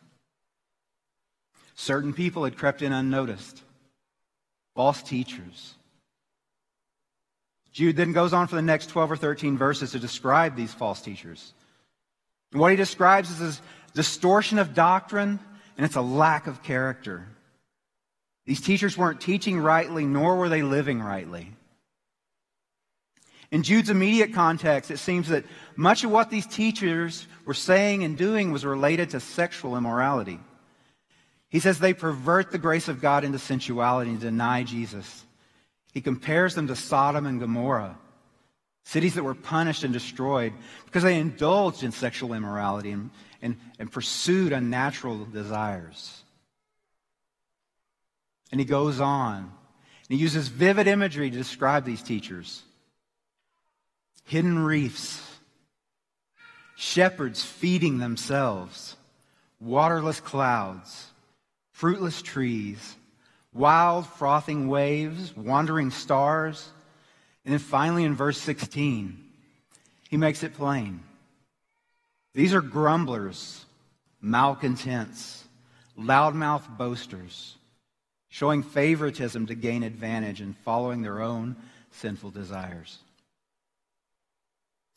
Certain 1.75 2.13
people 2.13 2.45
had 2.45 2.57
crept 2.57 2.83
in 2.83 2.93
unnoticed, 2.93 3.63
false 4.77 5.03
teachers. 5.03 5.75
Jude 7.73 7.97
then 7.97 8.13
goes 8.13 8.35
on 8.35 8.47
for 8.47 8.57
the 8.57 8.63
next 8.63 8.91
12 8.91 9.13
or 9.13 9.17
13 9.17 9.57
verses 9.57 9.93
to 9.93 9.99
describe 9.99 10.55
these 10.55 10.73
false 10.73 11.01
teachers. 11.01 11.55
And 12.53 12.61
what 12.61 12.71
he 12.71 12.77
describes 12.77 13.41
is 13.41 13.61
distortion 13.95 14.59
of 14.59 14.75
doctrine, 14.75 15.41
and 15.79 15.87
it's 15.87 15.97
a 15.97 16.03
lack 16.03 16.47
of 16.47 16.63
character. 16.63 17.27
These 18.45 18.61
teachers 18.61 18.99
weren't 18.99 19.23
teaching 19.23 19.59
rightly, 19.59 20.05
nor 20.05 20.37
were 20.37 20.51
they 20.51 20.63
living 20.63 21.01
rightly. 21.01 21.53
In 23.55 23.63
Jude's 23.63 23.89
immediate 23.89 24.33
context, 24.33 24.91
it 24.91 24.99
seems 24.99 25.29
that 25.29 25.45
much 25.77 26.03
of 26.03 26.11
what 26.11 26.29
these 26.29 26.45
teachers 26.45 27.29
were 27.45 27.55
saying 27.55 28.03
and 28.03 28.19
doing 28.19 28.51
was 28.51 28.65
related 28.65 29.11
to 29.11 29.21
sexual 29.21 29.77
immorality. 29.77 30.41
He 31.51 31.61
says 31.61 31.79
they 31.79 31.95
pervert 31.95 32.51
the 32.51 32.59
grace 32.59 32.89
of 32.89 33.01
God 33.01 33.23
into 33.23 33.39
sensuality 33.39 34.11
and 34.11 34.19
deny 34.19 34.65
Jesus. 34.65 35.25
He 35.93 36.01
compares 36.01 36.57
them 36.57 36.67
to 36.67 36.75
Sodom 36.75 37.27
and 37.27 37.39
Gomorrah. 37.39 37.97
Cities 38.87 39.15
that 39.15 39.23
were 39.23 39.37
punished 39.37 39.85
and 39.85 39.93
destroyed 39.93 40.53
because 40.87 41.05
they 41.05 41.21
indulged 41.21 41.85
in 41.85 41.93
sexual 41.93 42.35
immorality 42.35 42.91
and, 42.91 43.11
and, 43.41 43.57
and 43.79 43.89
pursued 43.89 44.53
unnatural 44.53 45.27
desires. 45.27 46.25
And 48.51 48.61
he 48.61 48.65
goes 48.65 48.99
on. 48.99 49.39
And 49.39 49.49
he 50.09 50.17
uses 50.17 50.49
vivid 50.49 50.89
imagery 50.89 51.31
to 51.31 51.37
describe 51.37 51.85
these 51.85 52.03
teachers 52.03 52.65
hidden 54.25 54.59
reefs, 54.59 55.23
shepherds 56.77 57.45
feeding 57.45 57.99
themselves, 57.99 58.97
waterless 59.61 60.21
clouds, 60.21 61.07
fruitless 61.73 62.23
trees, 62.23 62.97
wild 63.53 64.07
frothing 64.07 64.69
waves, 64.69 65.37
wandering 65.37 65.91
stars 65.91 66.71
and 67.45 67.53
then 67.53 67.61
finally 67.61 68.05
in 68.05 68.15
verse 68.15 68.39
16, 68.39 69.23
he 70.09 70.17
makes 70.17 70.43
it 70.43 70.55
plain. 70.55 71.01
These 72.33 72.55
are 72.55 72.63
grumblers, 72.63 73.65
malcontents, 74.21 75.45
loudmouth 75.99 76.67
boasters, 76.77 77.57
showing 78.29 78.63
favoritism 78.63 79.47
to 79.47 79.55
gain 79.55 79.83
advantage 79.83 80.41
and 80.41 80.57
following 80.59 81.03
their 81.03 81.21
own 81.21 81.57
sinful 81.91 82.31
desires. 82.31 82.99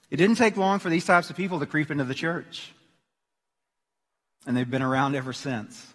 It 0.09 0.17
didn't 0.17 0.37
take 0.37 0.55
long 0.55 0.79
for 0.79 0.89
these 0.89 1.05
types 1.05 1.29
of 1.29 1.35
people 1.35 1.59
to 1.59 1.65
creep 1.65 1.91
into 1.91 2.05
the 2.05 2.13
church, 2.13 2.71
and 4.45 4.55
they've 4.55 4.69
been 4.69 4.81
around 4.81 5.15
ever 5.15 5.33
since. 5.33 5.93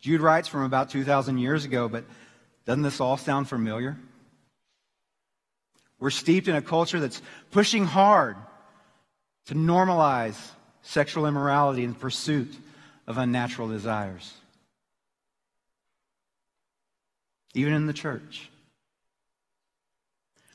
Jude 0.00 0.20
writes 0.20 0.48
from 0.48 0.62
about 0.62 0.90
2,000 0.90 1.38
years 1.38 1.64
ago, 1.64 1.88
but 1.88 2.04
doesn't 2.64 2.82
this 2.82 3.00
all 3.00 3.16
sound 3.16 3.48
familiar? 3.48 3.96
We're 5.98 6.10
steeped 6.10 6.48
in 6.48 6.56
a 6.56 6.62
culture 6.62 6.98
that's 6.98 7.20
pushing 7.50 7.84
hard 7.84 8.36
to 9.46 9.54
normalize 9.54 10.38
sexual 10.82 11.26
immorality 11.26 11.84
in 11.84 11.94
pursuit 11.94 12.52
of 13.06 13.18
unnatural 13.18 13.68
desires. 13.68 14.32
Even 17.54 17.74
in 17.74 17.86
the 17.86 17.92
church. 17.92 18.48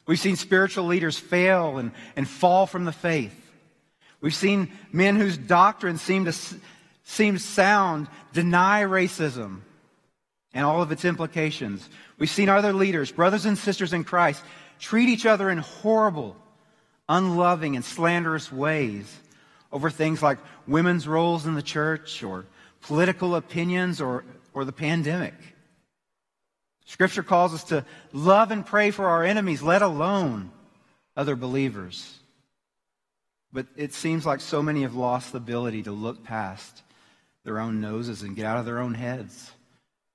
We've 0.07 0.19
seen 0.19 0.35
spiritual 0.35 0.85
leaders 0.85 1.17
fail 1.17 1.77
and, 1.77 1.91
and 2.15 2.27
fall 2.27 2.67
from 2.67 2.85
the 2.85 2.91
faith. 2.91 3.33
We've 4.21 4.35
seen 4.35 4.71
men 4.91 5.15
whose 5.15 5.37
doctrines 5.37 6.01
seem 6.01 6.25
to 6.25 6.33
seem 7.03 7.37
sound 7.37 8.07
deny 8.33 8.83
racism 8.83 9.61
and 10.53 10.65
all 10.65 10.81
of 10.81 10.91
its 10.91 11.05
implications. 11.05 11.87
We've 12.17 12.29
seen 12.29 12.49
other 12.49 12.73
leaders, 12.73 13.11
brothers 13.11 13.45
and 13.45 13.57
sisters 13.57 13.93
in 13.93 14.03
Christ, 14.03 14.43
treat 14.79 15.09
each 15.09 15.25
other 15.25 15.49
in 15.49 15.59
horrible, 15.59 16.35
unloving, 17.07 17.75
and 17.75 17.85
slanderous 17.85 18.51
ways 18.51 19.19
over 19.71 19.89
things 19.89 20.23
like 20.23 20.39
women's 20.67 21.07
roles 21.07 21.45
in 21.45 21.53
the 21.53 21.61
church 21.61 22.23
or 22.23 22.45
political 22.81 23.35
opinions 23.35 24.01
or, 24.01 24.23
or 24.53 24.65
the 24.65 24.71
pandemic. 24.71 25.33
Scripture 26.85 27.23
calls 27.23 27.53
us 27.53 27.63
to 27.65 27.83
love 28.13 28.51
and 28.51 28.65
pray 28.65 28.91
for 28.91 29.07
our 29.07 29.23
enemies, 29.23 29.61
let 29.61 29.81
alone 29.81 30.51
other 31.17 31.35
believers. 31.35 32.19
But 33.51 33.67
it 33.75 33.93
seems 33.93 34.25
like 34.25 34.41
so 34.41 34.61
many 34.61 34.83
have 34.83 34.95
lost 34.95 35.31
the 35.31 35.37
ability 35.37 35.83
to 35.83 35.91
look 35.91 36.23
past 36.23 36.83
their 37.43 37.59
own 37.59 37.81
noses 37.81 38.21
and 38.21 38.35
get 38.35 38.45
out 38.45 38.57
of 38.57 38.65
their 38.65 38.79
own 38.79 38.93
heads. 38.93 39.51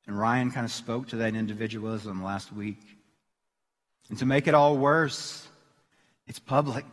And 0.07 0.19
Ryan 0.19 0.50
kind 0.50 0.65
of 0.65 0.73
spoke 0.73 1.09
to 1.09 1.17
that 1.17 1.35
individualism 1.35 2.23
last 2.23 2.53
week. 2.53 2.81
And 4.09 4.19
to 4.19 4.27
make 4.27 4.47
it 4.47 4.55
all 4.55 4.77
worse, 4.77 5.47
it's 6.27 6.39
public. 6.39 6.85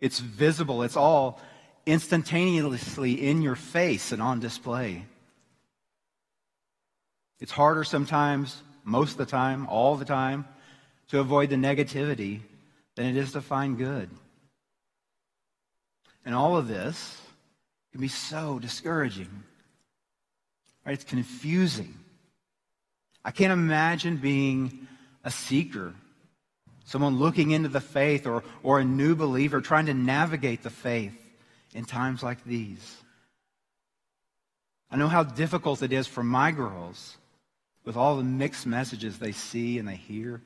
It's 0.00 0.18
visible. 0.18 0.82
It's 0.82 0.96
all 0.96 1.40
instantaneously 1.86 3.12
in 3.12 3.42
your 3.42 3.56
face 3.56 4.12
and 4.12 4.20
on 4.20 4.40
display. 4.40 5.04
It's 7.44 7.52
harder 7.52 7.84
sometimes, 7.84 8.62
most 8.84 9.12
of 9.12 9.16
the 9.18 9.26
time, 9.26 9.66
all 9.66 9.96
the 9.96 10.06
time, 10.06 10.46
to 11.08 11.20
avoid 11.20 11.50
the 11.50 11.56
negativity 11.56 12.40
than 12.94 13.04
it 13.04 13.18
is 13.18 13.32
to 13.32 13.42
find 13.42 13.76
good. 13.76 14.08
And 16.24 16.34
all 16.34 16.56
of 16.56 16.68
this 16.68 17.20
can 17.92 18.00
be 18.00 18.08
so 18.08 18.58
discouraging. 18.58 19.28
Right? 20.86 20.94
It's 20.94 21.04
confusing. 21.04 21.94
I 23.26 23.30
can't 23.30 23.52
imagine 23.52 24.16
being 24.16 24.88
a 25.22 25.30
seeker, 25.30 25.92
someone 26.86 27.18
looking 27.18 27.50
into 27.50 27.68
the 27.68 27.82
faith, 27.82 28.26
or, 28.26 28.42
or 28.62 28.78
a 28.78 28.84
new 28.84 29.14
believer 29.14 29.60
trying 29.60 29.84
to 29.84 29.92
navigate 29.92 30.62
the 30.62 30.70
faith 30.70 31.20
in 31.74 31.84
times 31.84 32.22
like 32.22 32.42
these. 32.44 33.02
I 34.90 34.96
know 34.96 35.08
how 35.08 35.24
difficult 35.24 35.82
it 35.82 35.92
is 35.92 36.06
for 36.06 36.24
my 36.24 36.50
girls 36.50 37.18
with 37.84 37.96
all 37.96 38.16
the 38.16 38.24
mixed 38.24 38.66
messages 38.66 39.18
they 39.18 39.32
see 39.32 39.78
and 39.78 39.86
they 39.86 39.96
hear. 39.96 40.40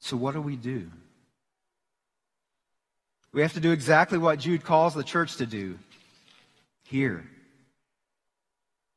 So, 0.00 0.16
what 0.16 0.34
do 0.34 0.40
we 0.40 0.56
do? 0.56 0.90
We 3.32 3.40
have 3.40 3.54
to 3.54 3.60
do 3.60 3.72
exactly 3.72 4.18
what 4.18 4.38
Jude 4.38 4.64
calls 4.64 4.94
the 4.94 5.04
church 5.04 5.36
to 5.36 5.46
do 5.46 5.78
here. 6.84 7.24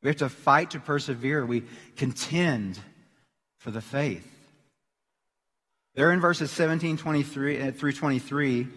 We 0.02 0.08
have 0.08 0.18
to 0.18 0.28
fight 0.28 0.72
to 0.72 0.80
persevere. 0.80 1.46
We 1.46 1.64
contend 1.96 2.78
for 3.58 3.70
the 3.70 3.80
faith. 3.80 4.26
There 5.94 6.12
in 6.12 6.20
verses 6.20 6.50
17 6.50 6.98
23, 6.98 7.62
uh, 7.62 7.70
through 7.72 7.92
23 7.92 8.68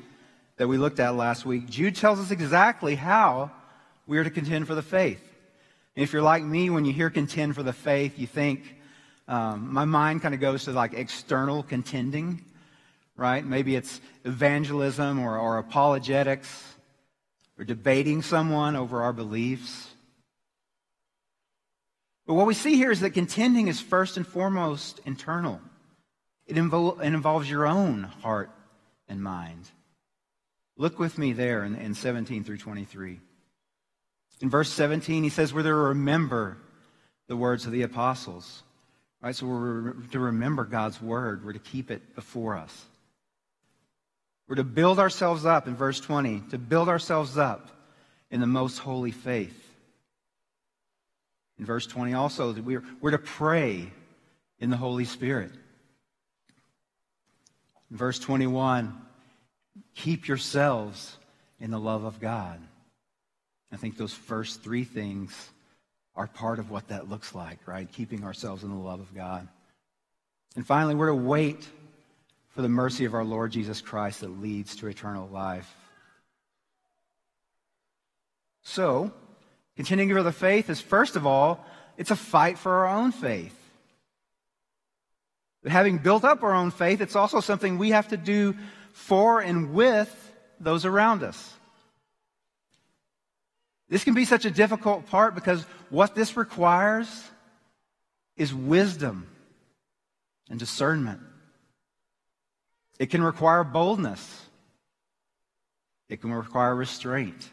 that 0.56 0.68
we 0.68 0.78
looked 0.78 1.02
at 1.02 1.16
last 1.16 1.46
week, 1.46 1.70
Jude 1.70 1.98
tells 1.98 2.20
us 2.20 2.32
exactly 2.32 2.96
how 2.96 3.52
we 4.08 4.18
are 4.18 4.24
to 4.24 4.30
contend 4.30 4.68
for 4.68 4.76
the 4.76 4.82
faith. 4.82 5.22
If 6.00 6.14
you're 6.14 6.22
like 6.22 6.46
me, 6.46 6.70
when 6.70 6.86
you 6.86 6.94
hear 6.94 7.10
contend 7.10 7.56
for 7.56 7.62
the 7.62 7.74
faith, 7.74 8.18
you 8.18 8.26
think, 8.26 8.78
um, 9.28 9.74
my 9.74 9.84
mind 9.84 10.22
kind 10.22 10.34
of 10.34 10.40
goes 10.40 10.64
to 10.64 10.72
like 10.72 10.94
external 10.94 11.62
contending, 11.62 12.46
right? 13.18 13.46
Maybe 13.46 13.76
it's 13.76 14.00
evangelism 14.24 15.20
or, 15.20 15.38
or 15.38 15.58
apologetics 15.58 16.74
or 17.58 17.66
debating 17.66 18.22
someone 18.22 18.78
over 18.78 19.02
our 19.02 19.12
beliefs. 19.12 19.90
But 22.26 22.36
what 22.36 22.48
we 22.48 22.54
see 22.54 22.76
here 22.76 22.92
is 22.92 23.02
that 23.02 23.10
contending 23.10 23.68
is 23.68 23.82
first 23.82 24.16
and 24.16 24.26
foremost 24.26 25.02
internal. 25.06 25.60
It, 26.48 26.56
invo- 26.56 26.98
it 27.02 27.08
involves 27.08 27.50
your 27.50 27.68
own 27.68 28.04
heart 28.04 28.52
and 29.10 29.22
mind. 29.22 29.70
Look 30.78 30.98
with 30.98 31.18
me 31.18 31.34
there 31.34 31.66
in, 31.66 31.76
in 31.76 31.94
17 31.94 32.46
through 32.46 32.60
23. 32.60 33.20
In 34.42 34.50
verse 34.50 34.72
17, 34.72 35.24
he 35.24 35.30
says, 35.30 35.54
We're 35.54 35.64
to 35.64 35.74
remember 35.74 36.58
the 37.28 37.36
words 37.36 37.66
of 37.66 37.72
the 37.72 37.84
apostles. 37.84 38.64
Right? 39.22 39.36
So 39.36 39.48
we're 39.48 39.94
to 40.12 40.20
remember 40.20 40.64
God's 40.64 41.02
word. 41.02 41.46
We're 41.46 41.54
to 41.54 41.60
keep 41.60 41.92
it 41.92 42.16
before 42.16 42.56
us. 42.56 42.86
We're 44.48 44.56
to 44.56 44.64
build 44.64 44.98
ourselves 44.98 45.46
up 45.46 45.68
in 45.68 45.76
verse 45.76 46.00
20, 46.00 46.44
to 46.52 46.58
build 46.58 46.90
ourselves 46.90 47.38
up 47.38 47.70
in 48.32 48.40
the 48.40 48.48
most 48.48 48.80
holy 48.80 49.12
faith. 49.12 49.56
In 51.60 51.66
verse 51.66 51.86
20 51.86 52.14
also, 52.14 52.54
we're, 52.54 52.84
we're 53.02 53.12
to 53.12 53.20
pray 53.20 53.92
in 54.60 54.70
the 54.70 54.78
Holy 54.78 55.06
Spirit. 55.06 55.52
In 57.92 57.98
verse 57.98 58.18
21, 58.18 58.96
keep 59.94 60.28
yourselves 60.28 61.18
in 61.60 61.70
the 61.70 61.80
love 61.80 62.06
of 62.06 62.20
God. 62.20 62.60
I 63.72 63.78
think 63.78 63.98
those 63.98 64.14
first 64.14 64.64
three 64.64 64.84
things 64.84 65.50
are 66.16 66.28
part 66.28 66.60
of 66.60 66.70
what 66.70 66.88
that 66.88 67.10
looks 67.10 67.36
like, 67.36 67.60
right? 67.68 67.92
Keeping 67.92 68.24
ourselves 68.24 68.64
in 68.64 68.70
the 68.70 68.76
love 68.76 69.00
of 69.00 69.14
God. 69.14 69.48
And 70.56 70.66
finally, 70.66 70.96
we're 70.96 71.08
to 71.08 71.16
wait 71.16 71.68
for 72.50 72.62
the 72.62 72.70
mercy 72.70 73.06
of 73.06 73.14
our 73.14 73.24
Lord 73.24 73.52
Jesus 73.52 73.82
Christ 73.82 74.22
that 74.22 74.42
leads 74.42 74.76
to 74.78 74.88
eternal 74.88 75.28
life. 75.28 75.74
So, 78.64 79.14
Continuing 79.80 80.14
for 80.14 80.24
the 80.24 80.34
faith 80.34 80.70
is, 80.70 80.82
first 80.82 81.16
of 81.16 81.26
all, 81.26 81.66
it's 81.96 82.12
a 82.12 82.16
fight 82.18 82.58
for 82.58 82.86
our 82.86 82.88
own 82.90 83.14
faith. 83.14 83.56
But 85.64 85.72
having 85.72 86.00
built 86.00 86.26
up 86.26 86.44
our 86.44 86.54
own 86.54 86.72
faith, 86.72 87.00
it's 87.00 87.16
also 87.16 87.40
something 87.40 87.78
we 87.78 87.92
have 87.92 88.10
to 88.10 88.18
do 88.18 88.58
for 88.92 89.40
and 89.40 89.74
with 89.74 90.34
those 90.60 90.84
around 90.84 91.24
us. 91.24 91.54
This 93.90 94.04
can 94.04 94.14
be 94.14 94.26
such 94.26 94.46
a 94.46 94.52
difficult 94.52 95.08
part 95.08 95.36
because 95.36 95.64
what 95.90 96.16
this 96.16 96.38
requires 96.38 97.08
is 98.38 98.54
wisdom 98.54 99.28
and 100.50 100.60
discernment. 100.60 101.22
It 103.00 103.08
can 103.08 103.24
require 103.24 103.64
boldness. 103.64 104.46
It 106.08 106.22
can 106.22 106.32
require 106.32 106.76
restraint 106.76 107.50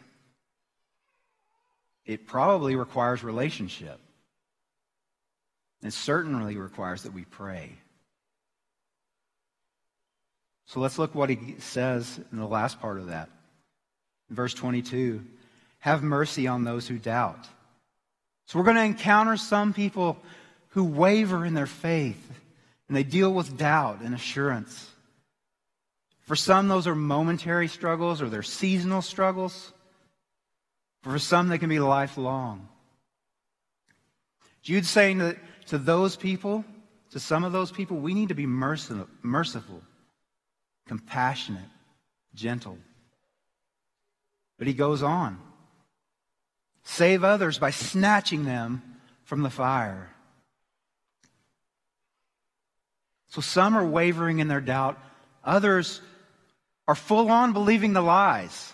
it 2.07 2.25
probably 2.25 2.75
requires 2.75 3.21
relationship. 3.21 3.99
It 5.83 5.91
certainly 5.91 6.57
requires 6.57 7.03
that 7.03 7.13
we 7.13 7.25
pray. 7.25 7.73
So 10.65 10.79
let's 10.79 10.97
look 10.97 11.13
what 11.13 11.29
he 11.29 11.55
says 11.59 12.19
in 12.31 12.39
the 12.39 12.47
last 12.47 12.79
part 12.79 12.97
of 12.97 13.07
that. 13.07 13.29
In 14.29 14.35
verse 14.35 14.53
22 14.53 15.23
Have 15.79 16.03
mercy 16.03 16.47
on 16.47 16.63
those 16.63 16.87
who 16.87 16.97
doubt. 16.97 17.47
So 18.45 18.57
we're 18.57 18.65
going 18.65 18.77
to 18.77 18.83
encounter 18.83 19.37
some 19.37 19.73
people 19.73 20.17
who 20.69 20.83
waver 20.83 21.45
in 21.45 21.53
their 21.53 21.65
faith 21.65 22.23
and 22.87 22.95
they 22.95 23.03
deal 23.03 23.33
with 23.33 23.57
doubt 23.57 24.01
and 24.01 24.15
assurance. 24.15 24.89
For 26.21 26.35
some, 26.35 26.67
those 26.67 26.87
are 26.87 26.95
momentary 26.95 27.67
struggles 27.67 28.21
or 28.21 28.29
they're 28.29 28.43
seasonal 28.43 29.01
struggles. 29.01 29.73
For 31.03 31.19
some, 31.19 31.47
they 31.47 31.57
can 31.57 31.69
be 31.69 31.79
lifelong. 31.79 32.67
Jude's 34.61 34.89
saying 34.89 35.19
that 35.19 35.37
to 35.67 35.77
those 35.77 36.15
people, 36.15 36.65
to 37.11 37.19
some 37.19 37.43
of 37.43 37.53
those 37.53 37.71
people, 37.71 37.97
we 37.97 38.13
need 38.13 38.29
to 38.29 38.35
be 38.35 38.45
merciful, 38.45 39.81
compassionate, 40.87 41.69
gentle. 42.33 42.77
But 44.57 44.67
he 44.67 44.73
goes 44.73 45.03
on. 45.03 45.39
Save 46.89 47.25
others 47.25 47.59
by 47.59 47.71
snatching 47.71 48.45
them 48.45 48.81
from 49.25 49.41
the 49.43 49.49
fire. 49.49 50.09
So 53.27 53.41
some 53.41 53.75
are 53.75 53.85
wavering 53.85 54.39
in 54.39 54.47
their 54.47 54.61
doubt, 54.61 54.97
others 55.43 56.01
are 56.87 56.95
full 56.95 57.29
on 57.29 57.51
believing 57.51 57.91
the 57.91 58.01
lies, 58.01 58.73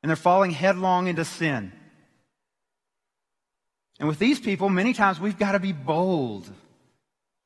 and 0.00 0.08
they're 0.08 0.14
falling 0.14 0.52
headlong 0.52 1.08
into 1.08 1.24
sin. 1.24 1.72
And 3.98 4.06
with 4.06 4.20
these 4.20 4.38
people, 4.38 4.68
many 4.68 4.92
times 4.92 5.18
we've 5.18 5.38
got 5.38 5.52
to 5.52 5.60
be 5.60 5.72
bold. 5.72 6.48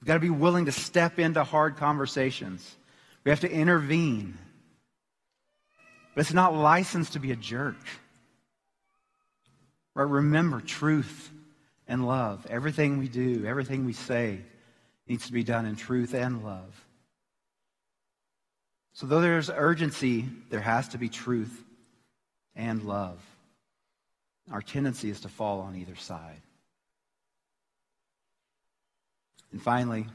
We've 0.01 0.07
got 0.07 0.15
to 0.15 0.21
be 0.21 0.29
willing 0.29 0.67
to 0.67 0.73
step 0.73 1.19
into 1.19 1.43
hard 1.43 1.79
conversations. 1.79 2.77
We 3.25 3.31
have 3.31 3.41
to 3.41 3.51
intervene. 3.51 4.37
But 6.15 6.21
it's 6.21 6.35
not 6.35 6.55
licensed 6.55 7.15
to 7.15 7.19
be 7.19 7.33
a 7.33 7.37
jerk. 7.37 7.79
Right? 9.95 10.05
Remember 10.09 10.61
truth 10.61 11.31
and 11.87 12.07
love. 12.07 12.47
Everything 12.49 12.99
we 12.99 13.09
do, 13.09 13.45
everything 13.47 13.85
we 13.85 13.93
say 13.93 14.41
needs 15.07 15.27
to 15.27 15.33
be 15.33 15.45
done 15.45 15.67
in 15.67 15.77
truth 15.77 16.15
and 16.15 16.45
love. 16.45 16.87
So, 18.95 19.07
though 19.07 19.21
there's 19.21 19.51
urgency, 19.51 20.27
there 20.51 20.61
has 20.61 20.89
to 20.89 20.99
be 20.99 21.09
truth 21.09 21.65
and 22.55 22.83
love. 22.83 23.19
Our 24.51 24.61
tendency 24.61 25.09
is 25.09 25.21
to 25.21 25.29
fall 25.29 25.61
on 25.61 25.77
either 25.77 25.97
side. 25.97 26.43
And 29.51 29.63
finally, 29.63 30.07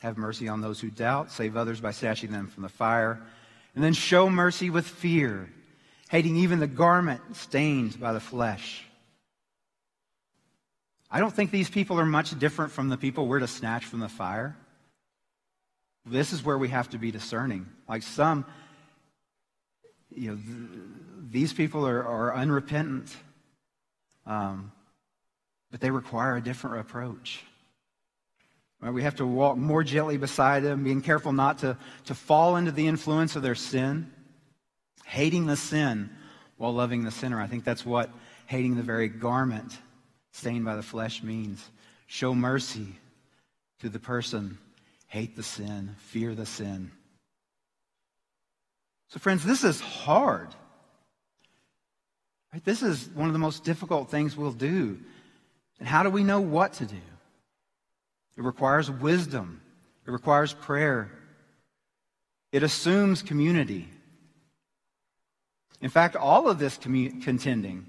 have 0.00 0.16
mercy 0.16 0.48
on 0.48 0.60
those 0.60 0.80
who 0.80 0.90
doubt, 0.90 1.30
save 1.30 1.56
others 1.56 1.80
by 1.80 1.90
snatching 1.90 2.30
them 2.30 2.46
from 2.46 2.62
the 2.62 2.68
fire, 2.68 3.20
and 3.74 3.84
then 3.84 3.92
show 3.92 4.28
mercy 4.30 4.70
with 4.70 4.86
fear, 4.86 5.50
hating 6.10 6.36
even 6.36 6.58
the 6.58 6.66
garment 6.66 7.20
stained 7.36 7.98
by 8.00 8.12
the 8.12 8.18
flesh. 8.18 8.84
I 11.08 11.20
don't 11.20 11.32
think 11.32 11.52
these 11.52 11.70
people 11.70 12.00
are 12.00 12.04
much 12.04 12.36
different 12.36 12.72
from 12.72 12.88
the 12.88 12.96
people 12.96 13.28
we're 13.28 13.38
to 13.38 13.46
snatch 13.46 13.84
from 13.84 14.00
the 14.00 14.08
fire. 14.08 14.56
This 16.04 16.32
is 16.32 16.44
where 16.44 16.58
we 16.58 16.68
have 16.68 16.90
to 16.90 16.98
be 16.98 17.12
discerning. 17.12 17.64
Like 17.88 18.02
some, 18.02 18.44
you 20.10 20.30
know, 20.30 20.36
th- 20.36 20.80
these 21.30 21.52
people 21.52 21.86
are, 21.86 22.04
are 22.04 22.34
unrepentant, 22.34 23.16
um, 24.26 24.72
but 25.70 25.80
they 25.80 25.92
require 25.92 26.36
a 26.36 26.40
different 26.40 26.80
approach. 26.80 27.40
Right? 28.80 28.92
We 28.92 29.04
have 29.04 29.14
to 29.16 29.26
walk 29.26 29.56
more 29.56 29.84
gently 29.84 30.16
beside 30.16 30.64
them, 30.64 30.82
being 30.82 31.02
careful 31.02 31.32
not 31.32 31.58
to, 31.58 31.76
to 32.06 32.16
fall 32.16 32.56
into 32.56 32.72
the 32.72 32.88
influence 32.88 33.36
of 33.36 33.42
their 33.42 33.54
sin, 33.54 34.10
hating 35.10 35.46
the 35.46 35.56
sin 35.56 36.08
while 36.56 36.72
loving 36.72 37.02
the 37.02 37.10
sinner. 37.10 37.40
I 37.40 37.48
think 37.48 37.64
that's 37.64 37.84
what 37.84 38.10
hating 38.46 38.76
the 38.76 38.82
very 38.82 39.08
garment 39.08 39.76
stained 40.30 40.64
by 40.64 40.76
the 40.76 40.84
flesh 40.84 41.20
means. 41.20 41.68
Show 42.06 42.32
mercy 42.32 42.86
to 43.80 43.88
the 43.88 43.98
person, 43.98 44.56
hate 45.08 45.34
the 45.34 45.42
sin, 45.42 45.96
fear 45.98 46.36
the 46.36 46.46
sin. 46.46 46.92
So, 49.08 49.18
friends, 49.18 49.44
this 49.44 49.64
is 49.64 49.80
hard. 49.80 50.48
Right? 52.52 52.64
This 52.64 52.82
is 52.82 53.08
one 53.12 53.26
of 53.26 53.32
the 53.32 53.40
most 53.40 53.64
difficult 53.64 54.10
things 54.10 54.36
we'll 54.36 54.52
do. 54.52 54.96
And 55.80 55.88
how 55.88 56.04
do 56.04 56.10
we 56.10 56.22
know 56.22 56.40
what 56.40 56.74
to 56.74 56.86
do? 56.86 57.02
It 58.36 58.42
requires 58.44 58.88
wisdom, 58.88 59.60
it 60.06 60.12
requires 60.12 60.54
prayer, 60.54 61.10
it 62.52 62.62
assumes 62.62 63.22
community. 63.22 63.88
In 65.80 65.90
fact, 65.90 66.16
all 66.16 66.48
of 66.48 66.58
this 66.58 66.76
contending 66.76 67.86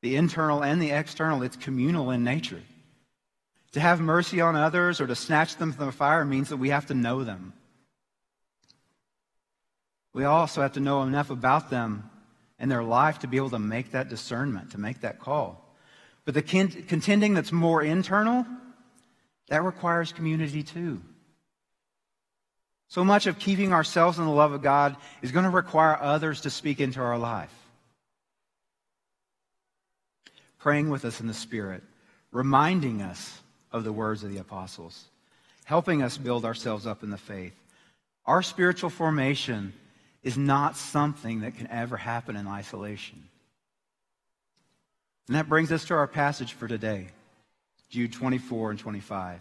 the 0.00 0.16
internal 0.16 0.64
and 0.64 0.82
the 0.82 0.90
external, 0.90 1.42
it's 1.42 1.56
communal 1.56 2.10
in 2.10 2.24
nature. 2.24 2.62
To 3.72 3.80
have 3.80 4.00
mercy 4.00 4.40
on 4.40 4.56
others 4.56 5.00
or 5.00 5.06
to 5.06 5.14
snatch 5.14 5.56
them 5.56 5.72
from 5.72 5.86
the 5.86 5.92
fire 5.92 6.24
means 6.24 6.48
that 6.48 6.56
we 6.56 6.70
have 6.70 6.86
to 6.86 6.94
know 6.94 7.22
them. 7.22 7.52
We 10.12 10.24
also 10.24 10.60
have 10.60 10.72
to 10.72 10.80
know 10.80 11.02
enough 11.02 11.30
about 11.30 11.70
them 11.70 12.10
and 12.58 12.70
their 12.70 12.82
life 12.82 13.20
to 13.20 13.26
be 13.28 13.36
able 13.36 13.50
to 13.50 13.58
make 13.58 13.92
that 13.92 14.08
discernment, 14.08 14.72
to 14.72 14.78
make 14.78 15.00
that 15.02 15.20
call. 15.20 15.74
But 16.24 16.34
the 16.34 16.42
contending 16.42 17.34
that's 17.34 17.52
more 17.52 17.82
internal, 17.82 18.44
that 19.48 19.62
requires 19.62 20.12
community 20.12 20.62
too. 20.62 21.00
So 22.92 23.02
much 23.02 23.26
of 23.26 23.38
keeping 23.38 23.72
ourselves 23.72 24.18
in 24.18 24.26
the 24.26 24.30
love 24.30 24.52
of 24.52 24.60
God 24.60 24.96
is 25.22 25.32
going 25.32 25.44
to 25.44 25.50
require 25.50 25.98
others 25.98 26.42
to 26.42 26.50
speak 26.50 26.78
into 26.78 27.00
our 27.00 27.16
life 27.16 27.48
praying 30.58 30.90
with 30.90 31.06
us 31.06 31.18
in 31.18 31.26
the 31.26 31.32
Spirit, 31.32 31.82
reminding 32.32 33.00
us 33.00 33.40
of 33.72 33.84
the 33.84 33.92
words 33.94 34.22
of 34.24 34.30
the 34.30 34.36
apostles, 34.36 35.06
helping 35.64 36.02
us 36.02 36.18
build 36.18 36.44
ourselves 36.44 36.86
up 36.86 37.02
in 37.02 37.08
the 37.08 37.16
faith. 37.16 37.54
Our 38.26 38.42
spiritual 38.42 38.90
formation 38.90 39.72
is 40.22 40.36
not 40.36 40.76
something 40.76 41.40
that 41.40 41.56
can 41.56 41.68
ever 41.68 41.96
happen 41.96 42.36
in 42.36 42.46
isolation. 42.46 43.26
And 45.28 45.36
that 45.36 45.48
brings 45.48 45.72
us 45.72 45.86
to 45.86 45.94
our 45.94 46.06
passage 46.06 46.52
for 46.52 46.68
today, 46.68 47.06
Jude 47.88 48.12
24 48.12 48.72
and 48.72 48.78
25. 48.78 49.40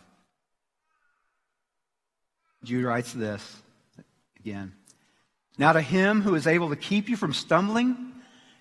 Jude 2.63 2.85
writes 2.85 3.13
this 3.13 3.61
again. 4.39 4.73
Now 5.57 5.73
to 5.73 5.81
him 5.81 6.21
who 6.21 6.35
is 6.35 6.47
able 6.47 6.69
to 6.69 6.75
keep 6.75 7.09
you 7.09 7.15
from 7.15 7.33
stumbling 7.33 8.13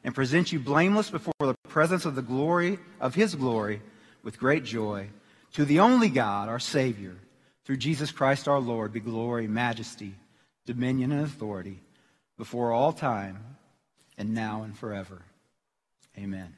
and 0.02 0.14
present 0.14 0.52
you 0.52 0.58
blameless 0.58 1.10
before 1.10 1.34
the 1.38 1.54
presence 1.68 2.04
of 2.04 2.14
the 2.14 2.22
glory 2.22 2.78
of 3.00 3.14
his 3.14 3.34
glory 3.34 3.80
with 4.22 4.38
great 4.38 4.64
joy. 4.64 5.08
To 5.54 5.64
the 5.64 5.80
only 5.80 6.08
God, 6.08 6.48
our 6.48 6.58
Savior, 6.58 7.16
through 7.64 7.78
Jesus 7.78 8.10
Christ 8.10 8.48
our 8.48 8.60
Lord, 8.60 8.92
be 8.92 9.00
glory, 9.00 9.46
majesty, 9.46 10.14
dominion, 10.66 11.12
and 11.12 11.24
authority 11.24 11.80
before 12.38 12.72
all 12.72 12.92
time 12.92 13.56
and 14.16 14.34
now 14.34 14.62
and 14.62 14.76
forever. 14.76 15.22
Amen. 16.18 16.54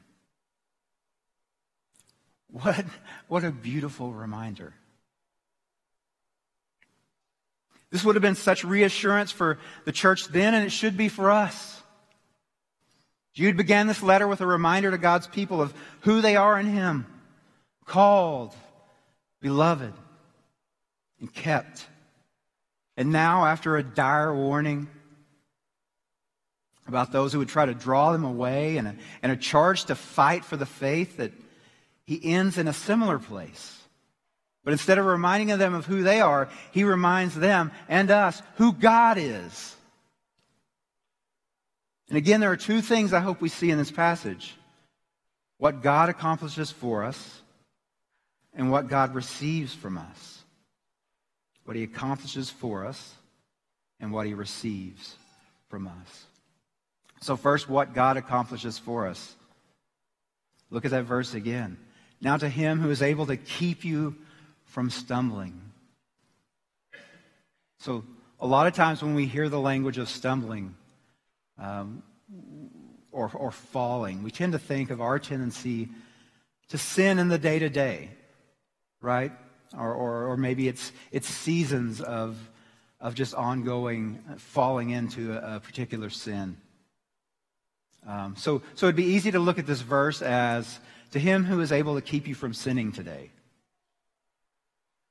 What, 2.48 2.84
what 3.28 3.44
a 3.44 3.50
beautiful 3.50 4.12
reminder. 4.12 4.74
This 7.92 8.02
would 8.04 8.16
have 8.16 8.22
been 8.22 8.34
such 8.34 8.64
reassurance 8.64 9.30
for 9.30 9.58
the 9.84 9.92
church 9.92 10.26
then, 10.28 10.54
and 10.54 10.64
it 10.64 10.72
should 10.72 10.96
be 10.96 11.08
for 11.08 11.30
us. 11.30 11.80
Jude 13.34 13.56
began 13.56 13.86
this 13.86 14.02
letter 14.02 14.26
with 14.26 14.40
a 14.40 14.46
reminder 14.46 14.90
to 14.90 14.98
God's 14.98 15.26
people 15.26 15.60
of 15.60 15.74
who 16.00 16.22
they 16.22 16.34
are 16.34 16.58
in 16.58 16.66
Him 16.66 17.06
called, 17.84 18.54
beloved, 19.40 19.92
and 21.20 21.32
kept. 21.32 21.86
And 22.96 23.12
now, 23.12 23.44
after 23.44 23.76
a 23.76 23.82
dire 23.82 24.34
warning 24.34 24.88
about 26.86 27.12
those 27.12 27.32
who 27.32 27.40
would 27.40 27.48
try 27.48 27.66
to 27.66 27.74
draw 27.74 28.12
them 28.12 28.24
away 28.24 28.78
and 28.78 28.88
a, 28.88 28.96
and 29.22 29.32
a 29.32 29.36
charge 29.36 29.84
to 29.84 29.94
fight 29.94 30.46
for 30.46 30.56
the 30.56 30.66
faith, 30.66 31.18
that 31.18 31.32
he 32.04 32.20
ends 32.24 32.56
in 32.56 32.68
a 32.68 32.72
similar 32.72 33.18
place. 33.18 33.81
But 34.64 34.72
instead 34.72 34.98
of 34.98 35.06
reminding 35.06 35.56
them 35.58 35.74
of 35.74 35.86
who 35.86 36.02
they 36.02 36.20
are, 36.20 36.48
he 36.70 36.84
reminds 36.84 37.34
them 37.34 37.72
and 37.88 38.10
us 38.10 38.40
who 38.56 38.72
God 38.72 39.18
is. 39.18 39.76
And 42.08 42.16
again, 42.16 42.40
there 42.40 42.52
are 42.52 42.56
two 42.56 42.80
things 42.80 43.12
I 43.12 43.20
hope 43.20 43.40
we 43.40 43.48
see 43.48 43.70
in 43.70 43.78
this 43.78 43.90
passage 43.90 44.54
what 45.58 45.82
God 45.82 46.08
accomplishes 46.08 46.70
for 46.70 47.04
us 47.04 47.40
and 48.54 48.70
what 48.70 48.88
God 48.88 49.14
receives 49.14 49.74
from 49.74 49.96
us. 49.96 50.38
What 51.64 51.76
he 51.76 51.84
accomplishes 51.84 52.50
for 52.50 52.84
us 52.84 53.14
and 54.00 54.12
what 54.12 54.26
he 54.26 54.34
receives 54.34 55.16
from 55.68 55.86
us. 55.86 56.26
So, 57.20 57.36
first, 57.36 57.68
what 57.68 57.94
God 57.94 58.16
accomplishes 58.16 58.78
for 58.78 59.06
us. 59.06 59.36
Look 60.70 60.84
at 60.84 60.90
that 60.90 61.04
verse 61.04 61.34
again. 61.34 61.78
Now, 62.20 62.36
to 62.36 62.48
him 62.48 62.80
who 62.80 62.90
is 62.90 63.00
able 63.00 63.26
to 63.26 63.36
keep 63.36 63.84
you 63.84 64.16
from 64.72 64.90
stumbling. 64.90 65.60
So, 67.78 68.04
a 68.40 68.46
lot 68.46 68.66
of 68.66 68.74
times 68.74 69.02
when 69.02 69.14
we 69.14 69.26
hear 69.26 69.48
the 69.48 69.60
language 69.60 69.98
of 69.98 70.08
stumbling, 70.08 70.74
um, 71.58 72.02
or, 73.12 73.30
or 73.34 73.50
falling. 73.50 74.22
We 74.22 74.30
tend 74.30 74.52
to 74.52 74.58
think 74.58 74.90
of 74.90 75.00
our 75.00 75.18
tendency 75.18 75.88
to 76.68 76.78
sin 76.78 77.18
in 77.18 77.28
the 77.28 77.38
day 77.38 77.58
to 77.58 77.68
day, 77.68 78.10
right? 79.00 79.32
Or, 79.76 79.92
or, 79.92 80.30
or, 80.30 80.36
maybe 80.36 80.68
it's, 80.68 80.92
it's 81.12 81.28
seasons 81.28 82.00
of, 82.00 82.36
of 83.00 83.14
just 83.14 83.34
ongoing 83.34 84.18
falling 84.38 84.90
into 84.90 85.34
a, 85.34 85.56
a 85.56 85.60
particular 85.60 86.10
sin. 86.10 86.56
Um, 88.06 88.34
so, 88.36 88.62
so 88.74 88.86
it'd 88.86 88.96
be 88.96 89.04
easy 89.04 89.30
to 89.30 89.38
look 89.38 89.58
at 89.58 89.66
this 89.66 89.80
verse 89.80 90.22
as 90.22 90.80
to 91.12 91.18
him 91.18 91.44
who 91.44 91.60
is 91.60 91.72
able 91.72 91.94
to 91.94 92.02
keep 92.02 92.26
you 92.26 92.34
from 92.34 92.52
sinning 92.52 92.92
today. 92.92 93.30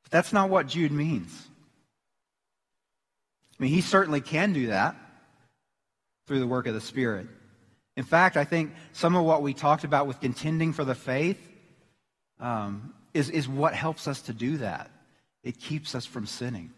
But 0.04 0.12
that's 0.12 0.34
not 0.34 0.50
what 0.50 0.68
Jude 0.68 0.92
means. 0.92 1.48
I 3.60 3.64
mean, 3.64 3.74
he 3.74 3.82
certainly 3.82 4.22
can 4.22 4.54
do 4.54 4.68
that 4.68 4.96
through 6.26 6.40
the 6.40 6.48
work 6.48 6.68
of 6.68 6.74
the 6.74 6.82
Spirit. 6.82 7.28
In 7.98 8.04
fact, 8.04 8.38
I 8.38 8.46
think 8.46 8.74
some 8.94 9.16
of 9.16 9.24
what 9.24 9.42
we 9.42 9.54
talked 9.54 9.84
about 9.84 10.08
with 10.08 10.20
contending 10.22 10.74
for 10.74 10.84
the 10.84 10.96
faith 10.96 11.40
um, 12.40 12.94
is, 13.14 13.30
is 13.30 13.48
what 13.48 13.74
helps 13.74 14.08
us 14.08 14.22
to 14.24 14.34
do 14.34 14.58
that. 14.58 14.90
It 15.44 15.60
keeps 15.60 15.94
us 15.94 16.06
from 16.06 16.26
sinning. 16.26 16.72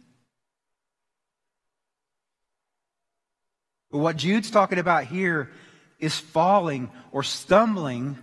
But 3.91 3.99
what 3.99 4.17
Jude's 4.17 4.49
talking 4.49 4.79
about 4.79 5.05
here 5.05 5.51
is 5.99 6.17
falling 6.17 6.89
or 7.11 7.21
stumbling 7.21 8.17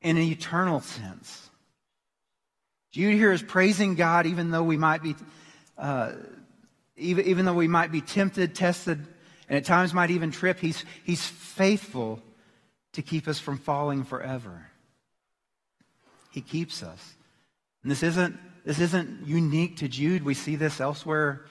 in 0.00 0.16
an 0.16 0.22
eternal 0.22 0.80
sense. 0.80 1.49
Jude 2.90 3.14
here 3.14 3.32
is 3.32 3.42
praising 3.42 3.94
God 3.94 4.26
even 4.26 4.50
though 4.50 4.62
we 4.62 4.76
might 4.76 5.02
be, 5.02 5.14
uh, 5.78 6.12
even, 6.96 7.26
even 7.26 7.44
though 7.44 7.54
we 7.54 7.68
might 7.68 7.92
be 7.92 8.00
tempted, 8.00 8.54
tested, 8.54 9.06
and 9.48 9.56
at 9.56 9.64
times 9.64 9.94
might 9.94 10.10
even 10.10 10.30
trip. 10.30 10.58
He's, 10.58 10.84
he's 11.04 11.24
faithful 11.24 12.20
to 12.92 13.02
keep 13.02 13.28
us 13.28 13.38
from 13.38 13.58
falling 13.58 14.04
forever. 14.04 14.66
He 16.30 16.40
keeps 16.40 16.82
us. 16.82 17.14
And 17.82 17.90
this 17.90 18.02
isn't, 18.02 18.38
this 18.64 18.80
isn't 18.80 19.26
unique 19.26 19.78
to 19.78 19.88
Jude. 19.88 20.24
We 20.24 20.34
see 20.34 20.56
this 20.56 20.80
elsewhere 20.80 21.44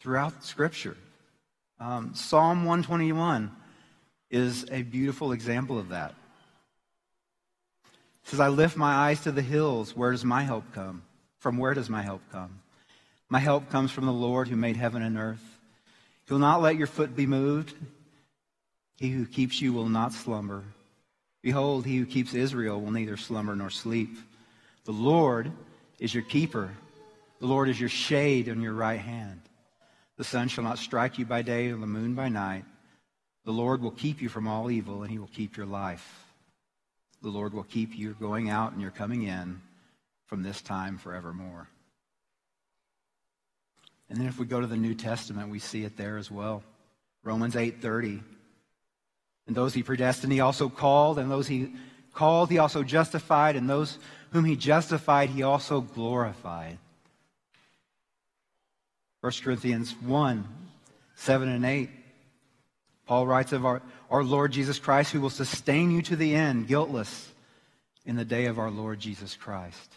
throughout 0.00 0.44
Scripture. 0.44 0.96
Um, 1.78 2.14
Psalm 2.14 2.64
121 2.64 3.50
is 4.30 4.66
a 4.70 4.82
beautiful 4.82 5.32
example 5.32 5.78
of 5.78 5.90
that. 5.90 6.14
Says, 8.24 8.40
I 8.40 8.48
lift 8.48 8.76
my 8.76 8.92
eyes 8.92 9.20
to 9.22 9.32
the 9.32 9.42
hills. 9.42 9.96
Where 9.96 10.12
does 10.12 10.24
my 10.24 10.42
help 10.42 10.64
come? 10.72 11.02
From 11.38 11.56
where 11.56 11.74
does 11.74 11.90
my 11.90 12.02
help 12.02 12.22
come? 12.30 12.60
My 13.28 13.38
help 13.38 13.70
comes 13.70 13.90
from 13.90 14.06
the 14.06 14.12
Lord 14.12 14.48
who 14.48 14.56
made 14.56 14.76
heaven 14.76 15.02
and 15.02 15.16
earth. 15.16 15.42
He 16.26 16.32
will 16.32 16.40
not 16.40 16.62
let 16.62 16.76
your 16.76 16.86
foot 16.86 17.16
be 17.16 17.26
moved. 17.26 17.74
He 18.98 19.10
who 19.10 19.24
keeps 19.24 19.60
you 19.60 19.72
will 19.72 19.88
not 19.88 20.12
slumber. 20.12 20.62
Behold, 21.42 21.86
he 21.86 21.96
who 21.96 22.06
keeps 22.06 22.34
Israel 22.34 22.80
will 22.80 22.90
neither 22.90 23.16
slumber 23.16 23.56
nor 23.56 23.70
sleep. 23.70 24.16
The 24.84 24.92
Lord 24.92 25.50
is 25.98 26.14
your 26.14 26.22
keeper. 26.24 26.70
The 27.40 27.46
Lord 27.46 27.68
is 27.68 27.80
your 27.80 27.88
shade 27.88 28.48
on 28.48 28.60
your 28.60 28.74
right 28.74 29.00
hand. 29.00 29.40
The 30.18 30.24
sun 30.24 30.48
shall 30.48 30.64
not 30.64 30.78
strike 30.78 31.18
you 31.18 31.24
by 31.24 31.40
day, 31.40 31.70
or 31.70 31.78
the 31.78 31.86
moon 31.86 32.14
by 32.14 32.28
night. 32.28 32.64
The 33.46 33.52
Lord 33.52 33.80
will 33.80 33.90
keep 33.90 34.20
you 34.20 34.28
from 34.28 34.46
all 34.46 34.70
evil, 34.70 35.02
and 35.02 35.10
he 35.10 35.18
will 35.18 35.30
keep 35.34 35.56
your 35.56 35.66
life. 35.66 36.26
The 37.22 37.28
Lord 37.28 37.52
will 37.52 37.64
keep 37.64 37.96
you 37.96 38.14
going 38.20 38.48
out 38.48 38.72
and 38.72 38.80
you're 38.80 38.90
coming 38.90 39.24
in 39.24 39.60
from 40.26 40.42
this 40.42 40.62
time 40.62 40.98
forevermore. 40.98 41.68
And 44.08 44.18
then 44.18 44.26
if 44.26 44.38
we 44.38 44.46
go 44.46 44.60
to 44.60 44.66
the 44.66 44.76
New 44.76 44.94
Testament, 44.94 45.50
we 45.50 45.58
see 45.58 45.84
it 45.84 45.96
there 45.96 46.18
as 46.18 46.30
well. 46.30 46.62
Romans 47.22 47.54
8:30. 47.54 48.22
And 49.46 49.56
those 49.56 49.74
he 49.74 49.82
predestined, 49.82 50.32
he 50.32 50.40
also 50.40 50.68
called, 50.68 51.18
and 51.18 51.30
those 51.30 51.46
he 51.46 51.74
called, 52.14 52.50
he 52.50 52.58
also 52.58 52.82
justified, 52.82 53.56
and 53.56 53.68
those 53.68 53.98
whom 54.30 54.44
he 54.44 54.56
justified, 54.56 55.30
he 55.30 55.42
also 55.42 55.80
glorified. 55.80 56.78
1 59.20 59.32
Corinthians 59.42 59.94
1, 60.00 60.48
7 61.14 61.48
and 61.48 61.64
8. 61.64 61.90
Paul 63.06 63.26
writes 63.26 63.52
of 63.52 63.66
our, 63.66 63.82
our 64.10 64.24
Lord 64.24 64.52
Jesus 64.52 64.78
Christ, 64.78 65.12
who 65.12 65.20
will 65.20 65.30
sustain 65.30 65.90
you 65.90 66.02
to 66.02 66.16
the 66.16 66.34
end, 66.34 66.66
guiltless, 66.66 67.32
in 68.04 68.16
the 68.16 68.24
day 68.24 68.46
of 68.46 68.58
our 68.58 68.70
Lord 68.70 68.98
Jesus 68.98 69.36
Christ. 69.36 69.94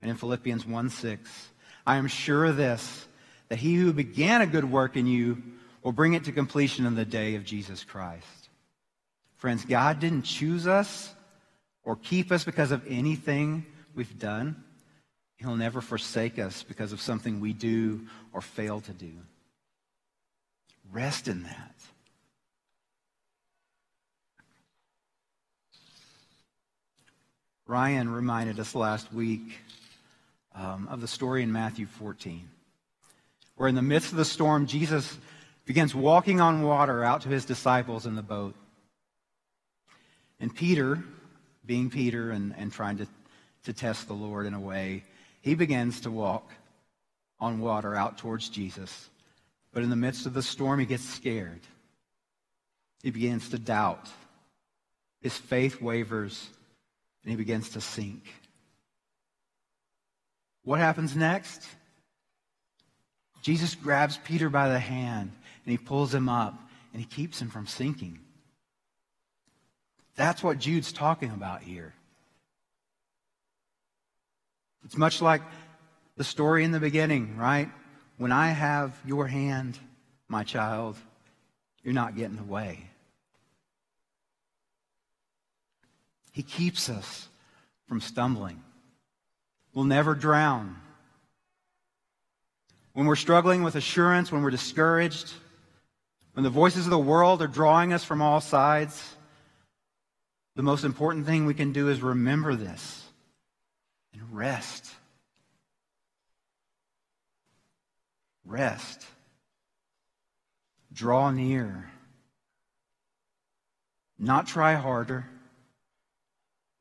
And 0.00 0.10
in 0.10 0.16
Philippians 0.16 0.66
1 0.66 0.90
6, 0.90 1.48
I 1.86 1.96
am 1.96 2.06
sure 2.06 2.46
of 2.46 2.56
this, 2.56 3.06
that 3.48 3.58
he 3.58 3.74
who 3.74 3.92
began 3.92 4.40
a 4.40 4.46
good 4.46 4.70
work 4.70 4.96
in 4.96 5.06
you 5.06 5.42
will 5.82 5.92
bring 5.92 6.14
it 6.14 6.24
to 6.24 6.32
completion 6.32 6.86
in 6.86 6.94
the 6.94 7.04
day 7.04 7.34
of 7.34 7.44
Jesus 7.44 7.84
Christ. 7.84 8.48
Friends, 9.36 9.64
God 9.64 10.00
didn't 10.00 10.22
choose 10.22 10.66
us 10.66 11.14
or 11.84 11.96
keep 11.96 12.30
us 12.30 12.44
because 12.44 12.70
of 12.70 12.86
anything 12.86 13.66
we've 13.94 14.18
done. 14.18 14.62
He'll 15.38 15.56
never 15.56 15.80
forsake 15.80 16.38
us 16.38 16.62
because 16.62 16.92
of 16.92 17.00
something 17.00 17.40
we 17.40 17.54
do 17.54 18.06
or 18.32 18.42
fail 18.42 18.80
to 18.82 18.92
do. 18.92 19.12
Rest 20.92 21.28
in 21.28 21.44
that. 21.44 21.74
Ryan 27.66 28.10
reminded 28.10 28.58
us 28.58 28.74
last 28.74 29.12
week 29.12 29.60
um, 30.56 30.88
of 30.90 31.00
the 31.00 31.06
story 31.06 31.44
in 31.44 31.52
Matthew 31.52 31.86
14, 31.86 32.48
where 33.54 33.68
in 33.68 33.76
the 33.76 33.82
midst 33.82 34.10
of 34.10 34.16
the 34.16 34.24
storm, 34.24 34.66
Jesus 34.66 35.16
begins 35.66 35.94
walking 35.94 36.40
on 36.40 36.62
water 36.62 37.04
out 37.04 37.20
to 37.20 37.28
his 37.28 37.44
disciples 37.44 38.06
in 38.06 38.16
the 38.16 38.22
boat. 38.22 38.56
And 40.40 40.52
Peter, 40.52 41.04
being 41.64 41.90
Peter 41.90 42.32
and, 42.32 42.52
and 42.58 42.72
trying 42.72 42.98
to, 42.98 43.06
to 43.66 43.72
test 43.72 44.08
the 44.08 44.14
Lord 44.14 44.46
in 44.46 44.54
a 44.54 44.60
way, 44.60 45.04
he 45.40 45.54
begins 45.54 46.00
to 46.00 46.10
walk 46.10 46.50
on 47.38 47.60
water 47.60 47.94
out 47.94 48.18
towards 48.18 48.48
Jesus. 48.48 49.08
But 49.72 49.82
in 49.82 49.90
the 49.90 49.96
midst 49.96 50.26
of 50.26 50.34
the 50.34 50.42
storm, 50.42 50.80
he 50.80 50.86
gets 50.86 51.04
scared. 51.04 51.60
He 53.02 53.10
begins 53.10 53.50
to 53.50 53.58
doubt. 53.58 54.08
His 55.20 55.36
faith 55.36 55.80
wavers, 55.80 56.48
and 57.22 57.30
he 57.30 57.36
begins 57.36 57.70
to 57.70 57.80
sink. 57.80 58.22
What 60.64 60.78
happens 60.78 61.16
next? 61.16 61.66
Jesus 63.42 63.74
grabs 63.74 64.18
Peter 64.18 64.50
by 64.50 64.68
the 64.68 64.78
hand 64.78 65.32
and 65.64 65.72
he 65.72 65.78
pulls 65.78 66.14
him 66.14 66.28
up 66.28 66.58
and 66.92 67.00
he 67.00 67.06
keeps 67.06 67.40
him 67.40 67.48
from 67.48 67.66
sinking. 67.66 68.18
That's 70.16 70.42
what 70.42 70.58
Jude's 70.58 70.92
talking 70.92 71.30
about 71.30 71.62
here. 71.62 71.94
It's 74.84 74.96
much 74.96 75.22
like 75.22 75.42
the 76.16 76.24
story 76.24 76.64
in 76.64 76.72
the 76.72 76.80
beginning, 76.80 77.36
right? 77.36 77.70
When 78.20 78.32
I 78.32 78.48
have 78.48 78.94
your 79.06 79.26
hand, 79.26 79.78
my 80.28 80.44
child, 80.44 80.98
you're 81.82 81.94
not 81.94 82.16
getting 82.16 82.38
away. 82.38 82.84
He 86.30 86.42
keeps 86.42 86.90
us 86.90 87.28
from 87.88 88.02
stumbling. 88.02 88.62
We'll 89.72 89.86
never 89.86 90.14
drown. 90.14 90.76
When 92.92 93.06
we're 93.06 93.16
struggling 93.16 93.62
with 93.62 93.74
assurance, 93.74 94.30
when 94.30 94.42
we're 94.42 94.50
discouraged, 94.50 95.32
when 96.34 96.44
the 96.44 96.50
voices 96.50 96.84
of 96.84 96.90
the 96.90 96.98
world 96.98 97.40
are 97.40 97.46
drawing 97.46 97.94
us 97.94 98.04
from 98.04 98.20
all 98.20 98.42
sides, 98.42 99.16
the 100.56 100.62
most 100.62 100.84
important 100.84 101.24
thing 101.24 101.46
we 101.46 101.54
can 101.54 101.72
do 101.72 101.88
is 101.88 102.02
remember 102.02 102.54
this 102.54 103.02
and 104.12 104.20
rest. 104.30 104.90
Rest. 108.44 109.04
Draw 110.92 111.30
near. 111.30 111.90
Not 114.18 114.46
try 114.46 114.74
harder. 114.74 115.26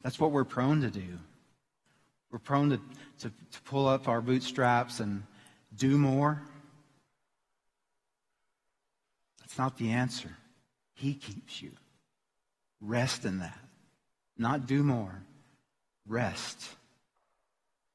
That's 0.02 0.20
what 0.20 0.32
we're 0.32 0.46
prone 0.46 0.82
to 0.82 0.90
do. 0.90 1.20
We're 2.32 2.40
prone 2.40 2.70
to, 2.70 2.78
to, 3.20 3.30
to 3.30 3.62
pull 3.66 3.88
up 3.88 4.08
our 4.08 4.22
bootstraps 4.22 5.00
and 5.00 5.24
do 5.76 5.98
more. 5.98 6.42
That's 9.40 9.58
not 9.58 9.78
the 9.78 9.92
answer. 9.92 10.30
He 10.94 11.14
keeps 11.14 11.62
you. 11.62 11.72
Rest 12.82 13.26
in 13.26 13.40
that. 13.40 13.60
Not 14.38 14.68
do 14.68 14.84
more. 14.84 15.24
Rest 16.08 16.70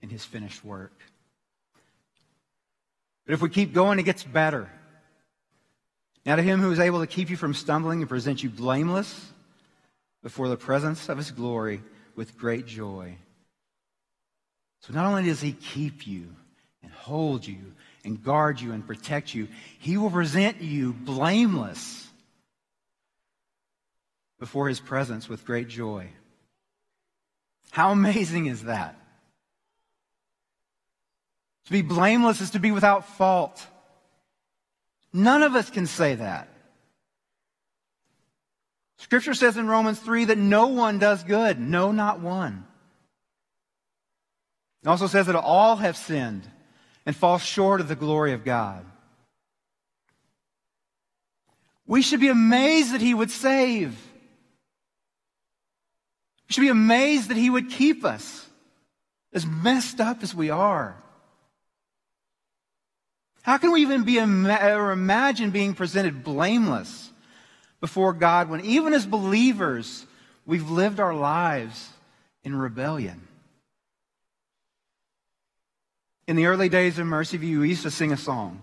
in 0.02 0.08
his 0.08 0.24
finished 0.24 0.64
work. 0.64 0.92
But 3.26 3.34
if 3.34 3.42
we 3.42 3.48
keep 3.48 3.72
going, 3.72 3.98
it 3.98 4.04
gets 4.04 4.22
better. 4.22 4.70
Now, 6.26 6.36
to 6.36 6.42
him 6.42 6.60
who 6.60 6.72
is 6.72 6.80
able 6.80 7.00
to 7.00 7.06
keep 7.06 7.30
you 7.30 7.36
from 7.36 7.54
stumbling 7.54 8.00
and 8.00 8.08
present 8.08 8.42
you 8.42 8.48
blameless 8.48 9.32
before 10.22 10.48
the 10.48 10.56
presence 10.56 11.08
of 11.08 11.18
his 11.18 11.30
glory 11.30 11.82
with 12.16 12.38
great 12.38 12.66
joy. 12.66 13.16
So, 14.80 14.92
not 14.92 15.06
only 15.06 15.24
does 15.24 15.40
he 15.40 15.52
keep 15.52 16.06
you 16.06 16.28
and 16.82 16.90
hold 16.92 17.46
you 17.46 17.72
and 18.04 18.22
guard 18.22 18.60
you 18.60 18.72
and 18.72 18.86
protect 18.86 19.34
you, 19.34 19.48
he 19.78 19.96
will 19.96 20.10
present 20.10 20.60
you 20.60 20.92
blameless 20.92 22.08
before 24.38 24.68
his 24.68 24.80
presence 24.80 25.28
with 25.28 25.46
great 25.46 25.68
joy. 25.68 26.08
How 27.70 27.92
amazing 27.92 28.46
is 28.46 28.64
that? 28.64 28.96
To 31.66 31.72
be 31.72 31.82
blameless 31.82 32.40
is 32.40 32.50
to 32.50 32.58
be 32.58 32.72
without 32.72 33.06
fault. 33.06 33.66
None 35.12 35.42
of 35.42 35.54
us 35.54 35.70
can 35.70 35.86
say 35.86 36.16
that. 36.16 36.48
Scripture 38.98 39.34
says 39.34 39.56
in 39.56 39.68
Romans 39.68 39.98
3 39.98 40.26
that 40.26 40.38
no 40.38 40.68
one 40.68 40.98
does 40.98 41.22
good. 41.24 41.58
No, 41.58 41.92
not 41.92 42.20
one. 42.20 42.66
It 44.82 44.88
also 44.88 45.06
says 45.06 45.26
that 45.26 45.36
all 45.36 45.76
have 45.76 45.96
sinned 45.96 46.48
and 47.06 47.14
fall 47.14 47.38
short 47.38 47.80
of 47.80 47.88
the 47.88 47.96
glory 47.96 48.32
of 48.32 48.44
God. 48.44 48.84
We 51.86 52.02
should 52.02 52.20
be 52.20 52.28
amazed 52.28 52.92
that 52.92 53.00
He 53.00 53.14
would 53.14 53.30
save. 53.30 53.90
We 56.48 56.52
should 56.52 56.62
be 56.62 56.68
amazed 56.68 57.28
that 57.28 57.36
He 57.36 57.50
would 57.50 57.70
keep 57.70 58.04
us 58.04 58.46
as 59.32 59.46
messed 59.46 60.00
up 60.00 60.22
as 60.22 60.34
we 60.34 60.50
are. 60.50 60.96
How 63.44 63.58
can 63.58 63.72
we 63.72 63.82
even 63.82 64.04
be 64.04 64.18
or 64.18 64.90
imagine 64.90 65.50
being 65.50 65.74
presented 65.74 66.24
blameless 66.24 67.10
before 67.78 68.14
God 68.14 68.48
when 68.48 68.64
even 68.64 68.94
as 68.94 69.04
believers 69.04 70.06
we've 70.46 70.70
lived 70.70 70.98
our 70.98 71.14
lives 71.14 71.90
in 72.42 72.56
rebellion? 72.56 73.28
In 76.26 76.36
the 76.36 76.46
early 76.46 76.70
days 76.70 76.98
of 76.98 77.06
Mercy 77.06 77.36
View, 77.36 77.60
we 77.60 77.68
used 77.68 77.82
to 77.82 77.90
sing 77.90 78.12
a 78.12 78.16
song. 78.16 78.62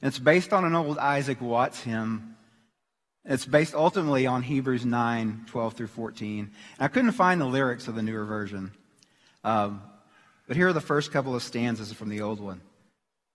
It's 0.00 0.20
based 0.20 0.52
on 0.52 0.64
an 0.64 0.76
old 0.76 0.96
Isaac 0.96 1.40
Watts 1.40 1.80
hymn. 1.80 2.36
It's 3.24 3.44
based 3.44 3.74
ultimately 3.74 4.24
on 4.24 4.44
Hebrews 4.44 4.86
9, 4.86 5.46
12 5.48 5.74
through 5.74 5.88
14. 5.88 6.38
And 6.38 6.50
I 6.78 6.86
couldn't 6.86 7.10
find 7.10 7.40
the 7.40 7.44
lyrics 7.44 7.88
of 7.88 7.96
the 7.96 8.02
newer 8.02 8.24
version. 8.24 8.70
Um, 9.42 9.82
but 10.46 10.56
here 10.56 10.68
are 10.68 10.72
the 10.72 10.80
first 10.80 11.10
couple 11.10 11.34
of 11.34 11.42
stanzas 11.42 11.92
from 11.92 12.08
the 12.08 12.20
old 12.20 12.38
one. 12.38 12.60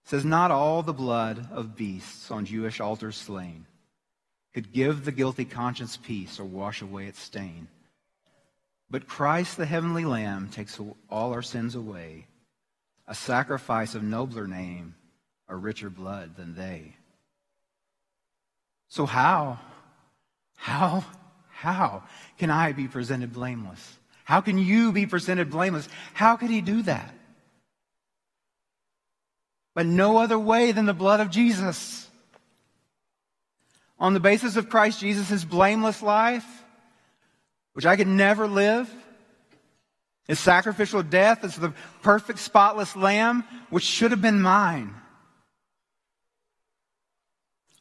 Says, 0.05 0.23
Not 0.23 0.51
all 0.51 0.83
the 0.83 0.93
blood 0.93 1.49
of 1.51 1.75
beasts 1.75 2.31
on 2.31 2.45
Jewish 2.45 2.79
altars 2.79 3.15
slain 3.17 3.65
could 4.53 4.71
give 4.71 5.03
the 5.03 5.11
guilty 5.11 5.43
conscience 5.43 5.97
peace 5.97 6.39
or 6.39 6.45
wash 6.45 6.81
away 6.81 7.07
its 7.07 7.19
stain. 7.19 7.67
But 8.89 9.07
Christ, 9.07 9.57
the 9.57 9.65
heavenly 9.65 10.05
Lamb, 10.05 10.49
takes 10.49 10.79
all 11.09 11.33
our 11.33 11.41
sins 11.41 11.75
away, 11.75 12.27
a 13.07 13.15
sacrifice 13.15 13.95
of 13.95 14.03
nobler 14.03 14.47
name, 14.47 14.95
a 15.49 15.55
richer 15.55 15.89
blood 15.89 16.37
than 16.37 16.55
they. 16.55 16.95
So, 18.87 19.05
how, 19.05 19.59
how, 20.55 21.03
how 21.49 22.03
can 22.37 22.49
I 22.51 22.71
be 22.71 22.87
presented 22.87 23.33
blameless? 23.33 23.97
How 24.23 24.39
can 24.41 24.57
you 24.57 24.91
be 24.91 25.05
presented 25.05 25.49
blameless? 25.49 25.89
How 26.13 26.37
could 26.37 26.49
he 26.49 26.61
do 26.61 26.83
that? 26.83 27.13
But 29.75 29.85
no 29.85 30.17
other 30.17 30.39
way 30.39 30.71
than 30.71 30.87
the 30.87 30.93
blood 30.93 31.19
of 31.19 31.29
Jesus. 31.29 32.09
On 33.99 34.15
the 34.15 34.19
basis 34.19 34.55
of 34.55 34.69
Christ 34.69 35.01
Jesus' 35.01 35.43
blameless 35.43 36.01
life, 36.01 36.45
which 37.73 37.85
I 37.85 37.97
could 37.97 38.07
never 38.07 38.47
live, 38.47 38.89
his 40.27 40.39
sacrificial 40.39 41.03
death 41.03 41.43
as 41.43 41.55
the 41.55 41.73
perfect, 42.01 42.39
spotless 42.39 42.95
lamb, 42.95 43.43
which 43.69 43.83
should 43.83 44.11
have 44.11 44.21
been 44.21 44.41
mine. 44.41 44.95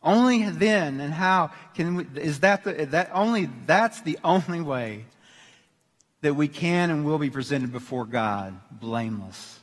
Only 0.02 0.50
then 0.50 1.00
and 1.00 1.14
how 1.14 1.52
can 1.74 1.94
we, 1.94 2.06
is 2.16 2.40
that 2.40 2.64
the, 2.64 2.86
that 2.86 3.10
only, 3.14 3.48
that's 3.66 4.02
the 4.02 4.18
only 4.22 4.60
way 4.60 5.06
that 6.20 6.34
we 6.34 6.48
can 6.48 6.90
and 6.90 7.06
will 7.06 7.18
be 7.18 7.30
presented 7.30 7.72
before 7.72 8.04
God 8.04 8.54
blameless, 8.70 9.58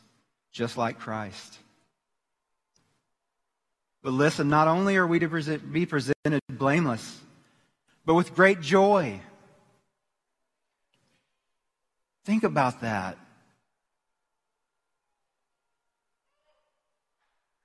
just 0.52 0.78
like 0.78 0.98
Christ. 0.98 1.60
But 4.04 4.14
listen, 4.14 4.50
not 4.50 4.68
only 4.68 4.98
are 4.98 5.06
we 5.06 5.20
to 5.20 5.30
present, 5.30 5.72
be 5.72 5.86
presented 5.86 6.42
blameless, 6.50 7.20
but 8.06 8.16
with 8.16 8.34
great 8.34 8.62
joy. 8.62 9.20
Think 12.26 12.44
about 12.44 12.82
that. 12.82 13.18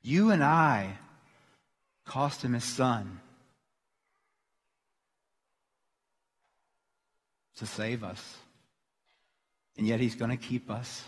You 0.03 0.31
and 0.31 0.42
I 0.44 0.99
cost 2.05 2.42
him 2.42 2.53
his 2.53 2.64
son 2.64 3.20
to 7.57 7.66
save 7.66 8.05
us. 8.05 8.37
And 9.77 9.87
yet 9.87 10.01
he's 10.01 10.14
going 10.14 10.31
to 10.31 10.37
keep 10.37 10.70
us 10.70 11.03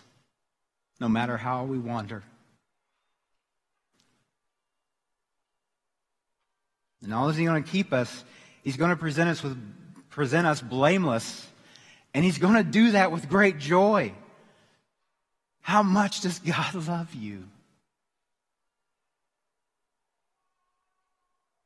no 1.01 1.09
matter 1.09 1.37
how 1.37 1.65
we 1.65 1.79
wander. 1.79 2.23
Not 7.09 7.23
only 7.23 7.33
is 7.33 7.39
he 7.39 7.45
going 7.47 7.65
to 7.65 7.71
keep 7.71 7.95
us, 7.95 8.25
he's 8.63 8.77
going 8.77 8.91
to 8.91 8.97
present 8.97 9.31
us 9.31 9.43
with 9.43 9.57
present 10.11 10.47
us 10.47 10.61
blameless, 10.61 11.47
and 12.13 12.23
he's 12.23 12.37
going 12.37 12.55
to 12.55 12.63
do 12.63 12.91
that 12.91 13.11
with 13.11 13.31
great 13.31 13.59
joy. 13.59 14.13
How 15.63 15.83
much 15.83 16.21
does 16.21 16.39
God 16.39 16.75
love 16.89 17.15
you? 17.15 17.45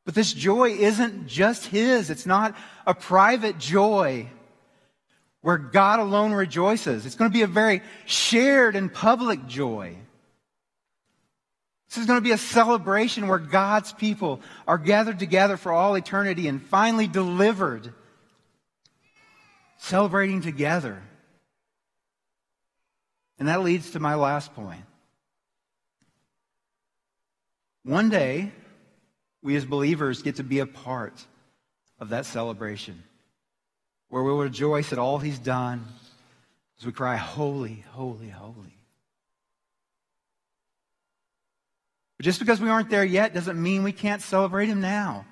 But 0.05 0.14
this 0.14 0.33
joy 0.33 0.70
isn't 0.70 1.26
just 1.26 1.66
his. 1.66 2.11
It's 2.11 2.26
not 2.26 2.57
a 2.87 2.94
private 2.94 3.59
joy 3.59 4.28
where 5.40 5.59
God 5.59 5.98
alone 5.98 6.33
rejoices. 6.33 7.05
It's 7.05 7.14
going 7.16 7.31
to 7.31 7.35
be 7.37 7.42
a 7.42 7.48
very 7.48 7.83
shared 8.07 8.76
and 8.76 8.92
public 8.92 9.46
joy. 9.46 9.96
This 11.92 12.00
is 12.00 12.07
going 12.07 12.16
to 12.16 12.24
be 12.24 12.33
a 12.33 12.38
celebration 12.38 13.28
where 13.28 13.38
God's 13.38 13.92
people 13.92 14.40
are 14.66 14.78
gathered 14.78 15.18
together 15.18 15.59
for 15.59 15.72
all 15.72 15.94
eternity 15.94 16.48
and 16.48 16.62
finally 16.62 17.07
delivered, 17.07 17.92
celebrating 19.76 20.40
together. 20.40 21.02
And 23.38 23.48
that 23.48 23.62
leads 23.62 23.90
to 23.90 24.00
my 24.00 24.14
last 24.14 24.55
point. 24.55 24.87
One 27.85 28.09
day, 28.09 28.52
we 29.42 29.55
as 29.57 29.66
believers 29.66 30.22
get 30.22 30.37
to 30.37 30.44
be 30.44 30.61
a 30.61 30.66
part 30.66 31.26
of 32.00 32.09
that 32.09 32.24
celebration 32.24 33.02
where 34.09 34.22
we 34.22 34.31
will 34.31 34.38
rejoice 34.38 34.94
at 34.94 34.98
all 34.98 35.18
He's 35.18 35.38
done 35.38 35.85
as 36.78 36.87
we 36.87 36.92
cry, 36.92 37.16
Holy, 37.16 37.85
holy, 37.90 38.31
holy. 38.31 38.82
But 42.22 42.26
just 42.26 42.38
because 42.38 42.61
we 42.61 42.68
aren't 42.68 42.88
there 42.88 43.04
yet 43.04 43.35
doesn't 43.35 43.61
mean 43.61 43.82
we 43.82 43.90
can't 43.90 44.22
celebrate 44.22 44.68
him 44.68 44.80
now. 44.80 45.26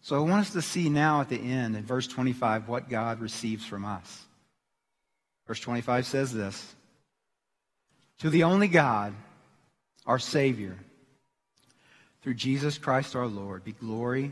So 0.00 0.14
I 0.14 0.20
want 0.20 0.46
us 0.46 0.52
to 0.52 0.62
see 0.62 0.88
now 0.88 1.20
at 1.20 1.30
the 1.30 1.36
end, 1.36 1.74
in 1.74 1.82
verse 1.84 2.06
25, 2.06 2.68
what 2.68 2.88
God 2.88 3.18
receives 3.18 3.66
from 3.66 3.84
us. 3.84 4.24
Verse 5.48 5.58
25 5.58 6.06
says 6.06 6.32
this 6.32 6.76
To 8.20 8.30
the 8.30 8.44
only 8.44 8.68
God, 8.68 9.14
our 10.06 10.20
Savior, 10.20 10.78
through 12.22 12.34
Jesus 12.34 12.78
Christ 12.78 13.16
our 13.16 13.26
Lord, 13.26 13.64
be 13.64 13.72
glory, 13.72 14.30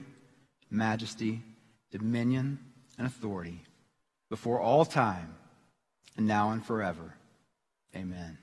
majesty, 0.71 1.43
dominion, 1.91 2.61
and 2.99 3.09
authority 3.09 3.65
before 4.29 4.61
all 4.61 4.85
time, 4.85 5.35
and 6.17 6.29
now 6.29 6.53
and 6.53 6.65
forever. 6.65 7.17
Amen. 7.97 8.39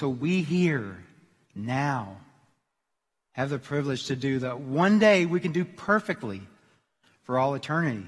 So 0.00 0.08
we 0.08 0.40
here 0.40 0.96
now 1.54 2.16
have 3.32 3.50
the 3.50 3.58
privilege 3.58 4.06
to 4.06 4.16
do 4.16 4.38
that 4.38 4.58
one 4.58 4.98
day 4.98 5.26
we 5.26 5.40
can 5.40 5.52
do 5.52 5.62
perfectly 5.62 6.40
for 7.24 7.38
all 7.38 7.52
eternity. 7.52 8.06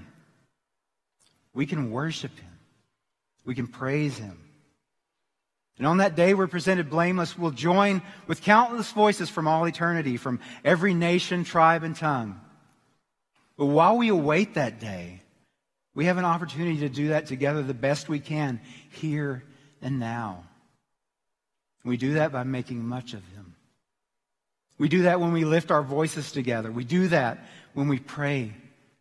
We 1.53 1.67
can 1.67 1.91
worship 1.91 2.35
Him. 2.39 2.59
We 3.45 3.55
can 3.55 3.67
praise 3.67 4.17
Him. 4.17 4.39
And 5.77 5.87
on 5.87 5.99
that 5.99 6.17
day 6.17 6.33
we're 6.33 6.47
presented 6.47 6.89
blameless. 6.89 7.37
We'll 7.37 7.51
join 7.51 8.01
with 8.27 8.41
countless 8.41 8.91
voices 8.93 9.29
from 9.29 9.47
all 9.47 9.67
eternity, 9.67 10.17
from 10.17 10.41
every 10.65 10.95
nation, 10.95 11.45
tribe, 11.45 11.83
and 11.83 11.95
tongue. 11.95 12.41
But 13.59 13.67
while 13.67 13.99
we 13.99 14.09
await 14.09 14.55
that 14.55 14.81
day, 14.81 15.21
we 15.95 16.07
have 16.07 16.17
an 16.17 16.25
opportunity 16.25 16.79
to 16.79 16.89
do 16.89 17.09
that 17.09 17.27
together 17.27 17.63
the 17.63 17.75
best 17.75 18.09
we 18.09 18.19
can 18.19 18.63
here 18.89 19.45
and 19.83 20.01
now. 20.01 20.45
We 21.85 21.97
do 21.97 22.15
that 22.15 22.33
by 22.33 22.45
making 22.45 22.85
much 22.85 23.15
of 23.15 23.25
Him. 23.35 23.55
We 24.79 24.89
do 24.89 25.03
that 25.03 25.21
when 25.21 25.33
we 25.33 25.45
lift 25.45 25.71
our 25.71 25.83
voices 25.83 26.33
together. 26.33 26.71
We 26.71 26.85
do 26.85 27.09
that 27.09 27.47
when 27.75 27.89
we 27.89 27.99
pray 27.99 28.53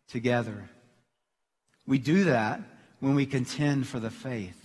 together. 0.08 0.68
We 1.86 1.98
do 1.98 2.24
that 2.24 2.60
when 3.00 3.14
we 3.14 3.26
contend 3.26 3.86
for 3.86 3.98
the 3.98 4.10
faith, 4.10 4.58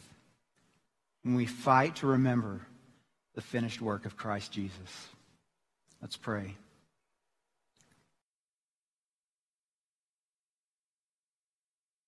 when 1.24 1.36
we 1.36 1.46
fight 1.46 1.98
to 1.98 2.08
remember 2.08 2.62
the 3.34 3.42
finished 3.42 3.82
work 3.82 4.06
of 4.06 4.18
Christ 4.18 4.52
Jesus. 4.52 5.08
Let's 6.02 6.18
pray. 6.18 6.56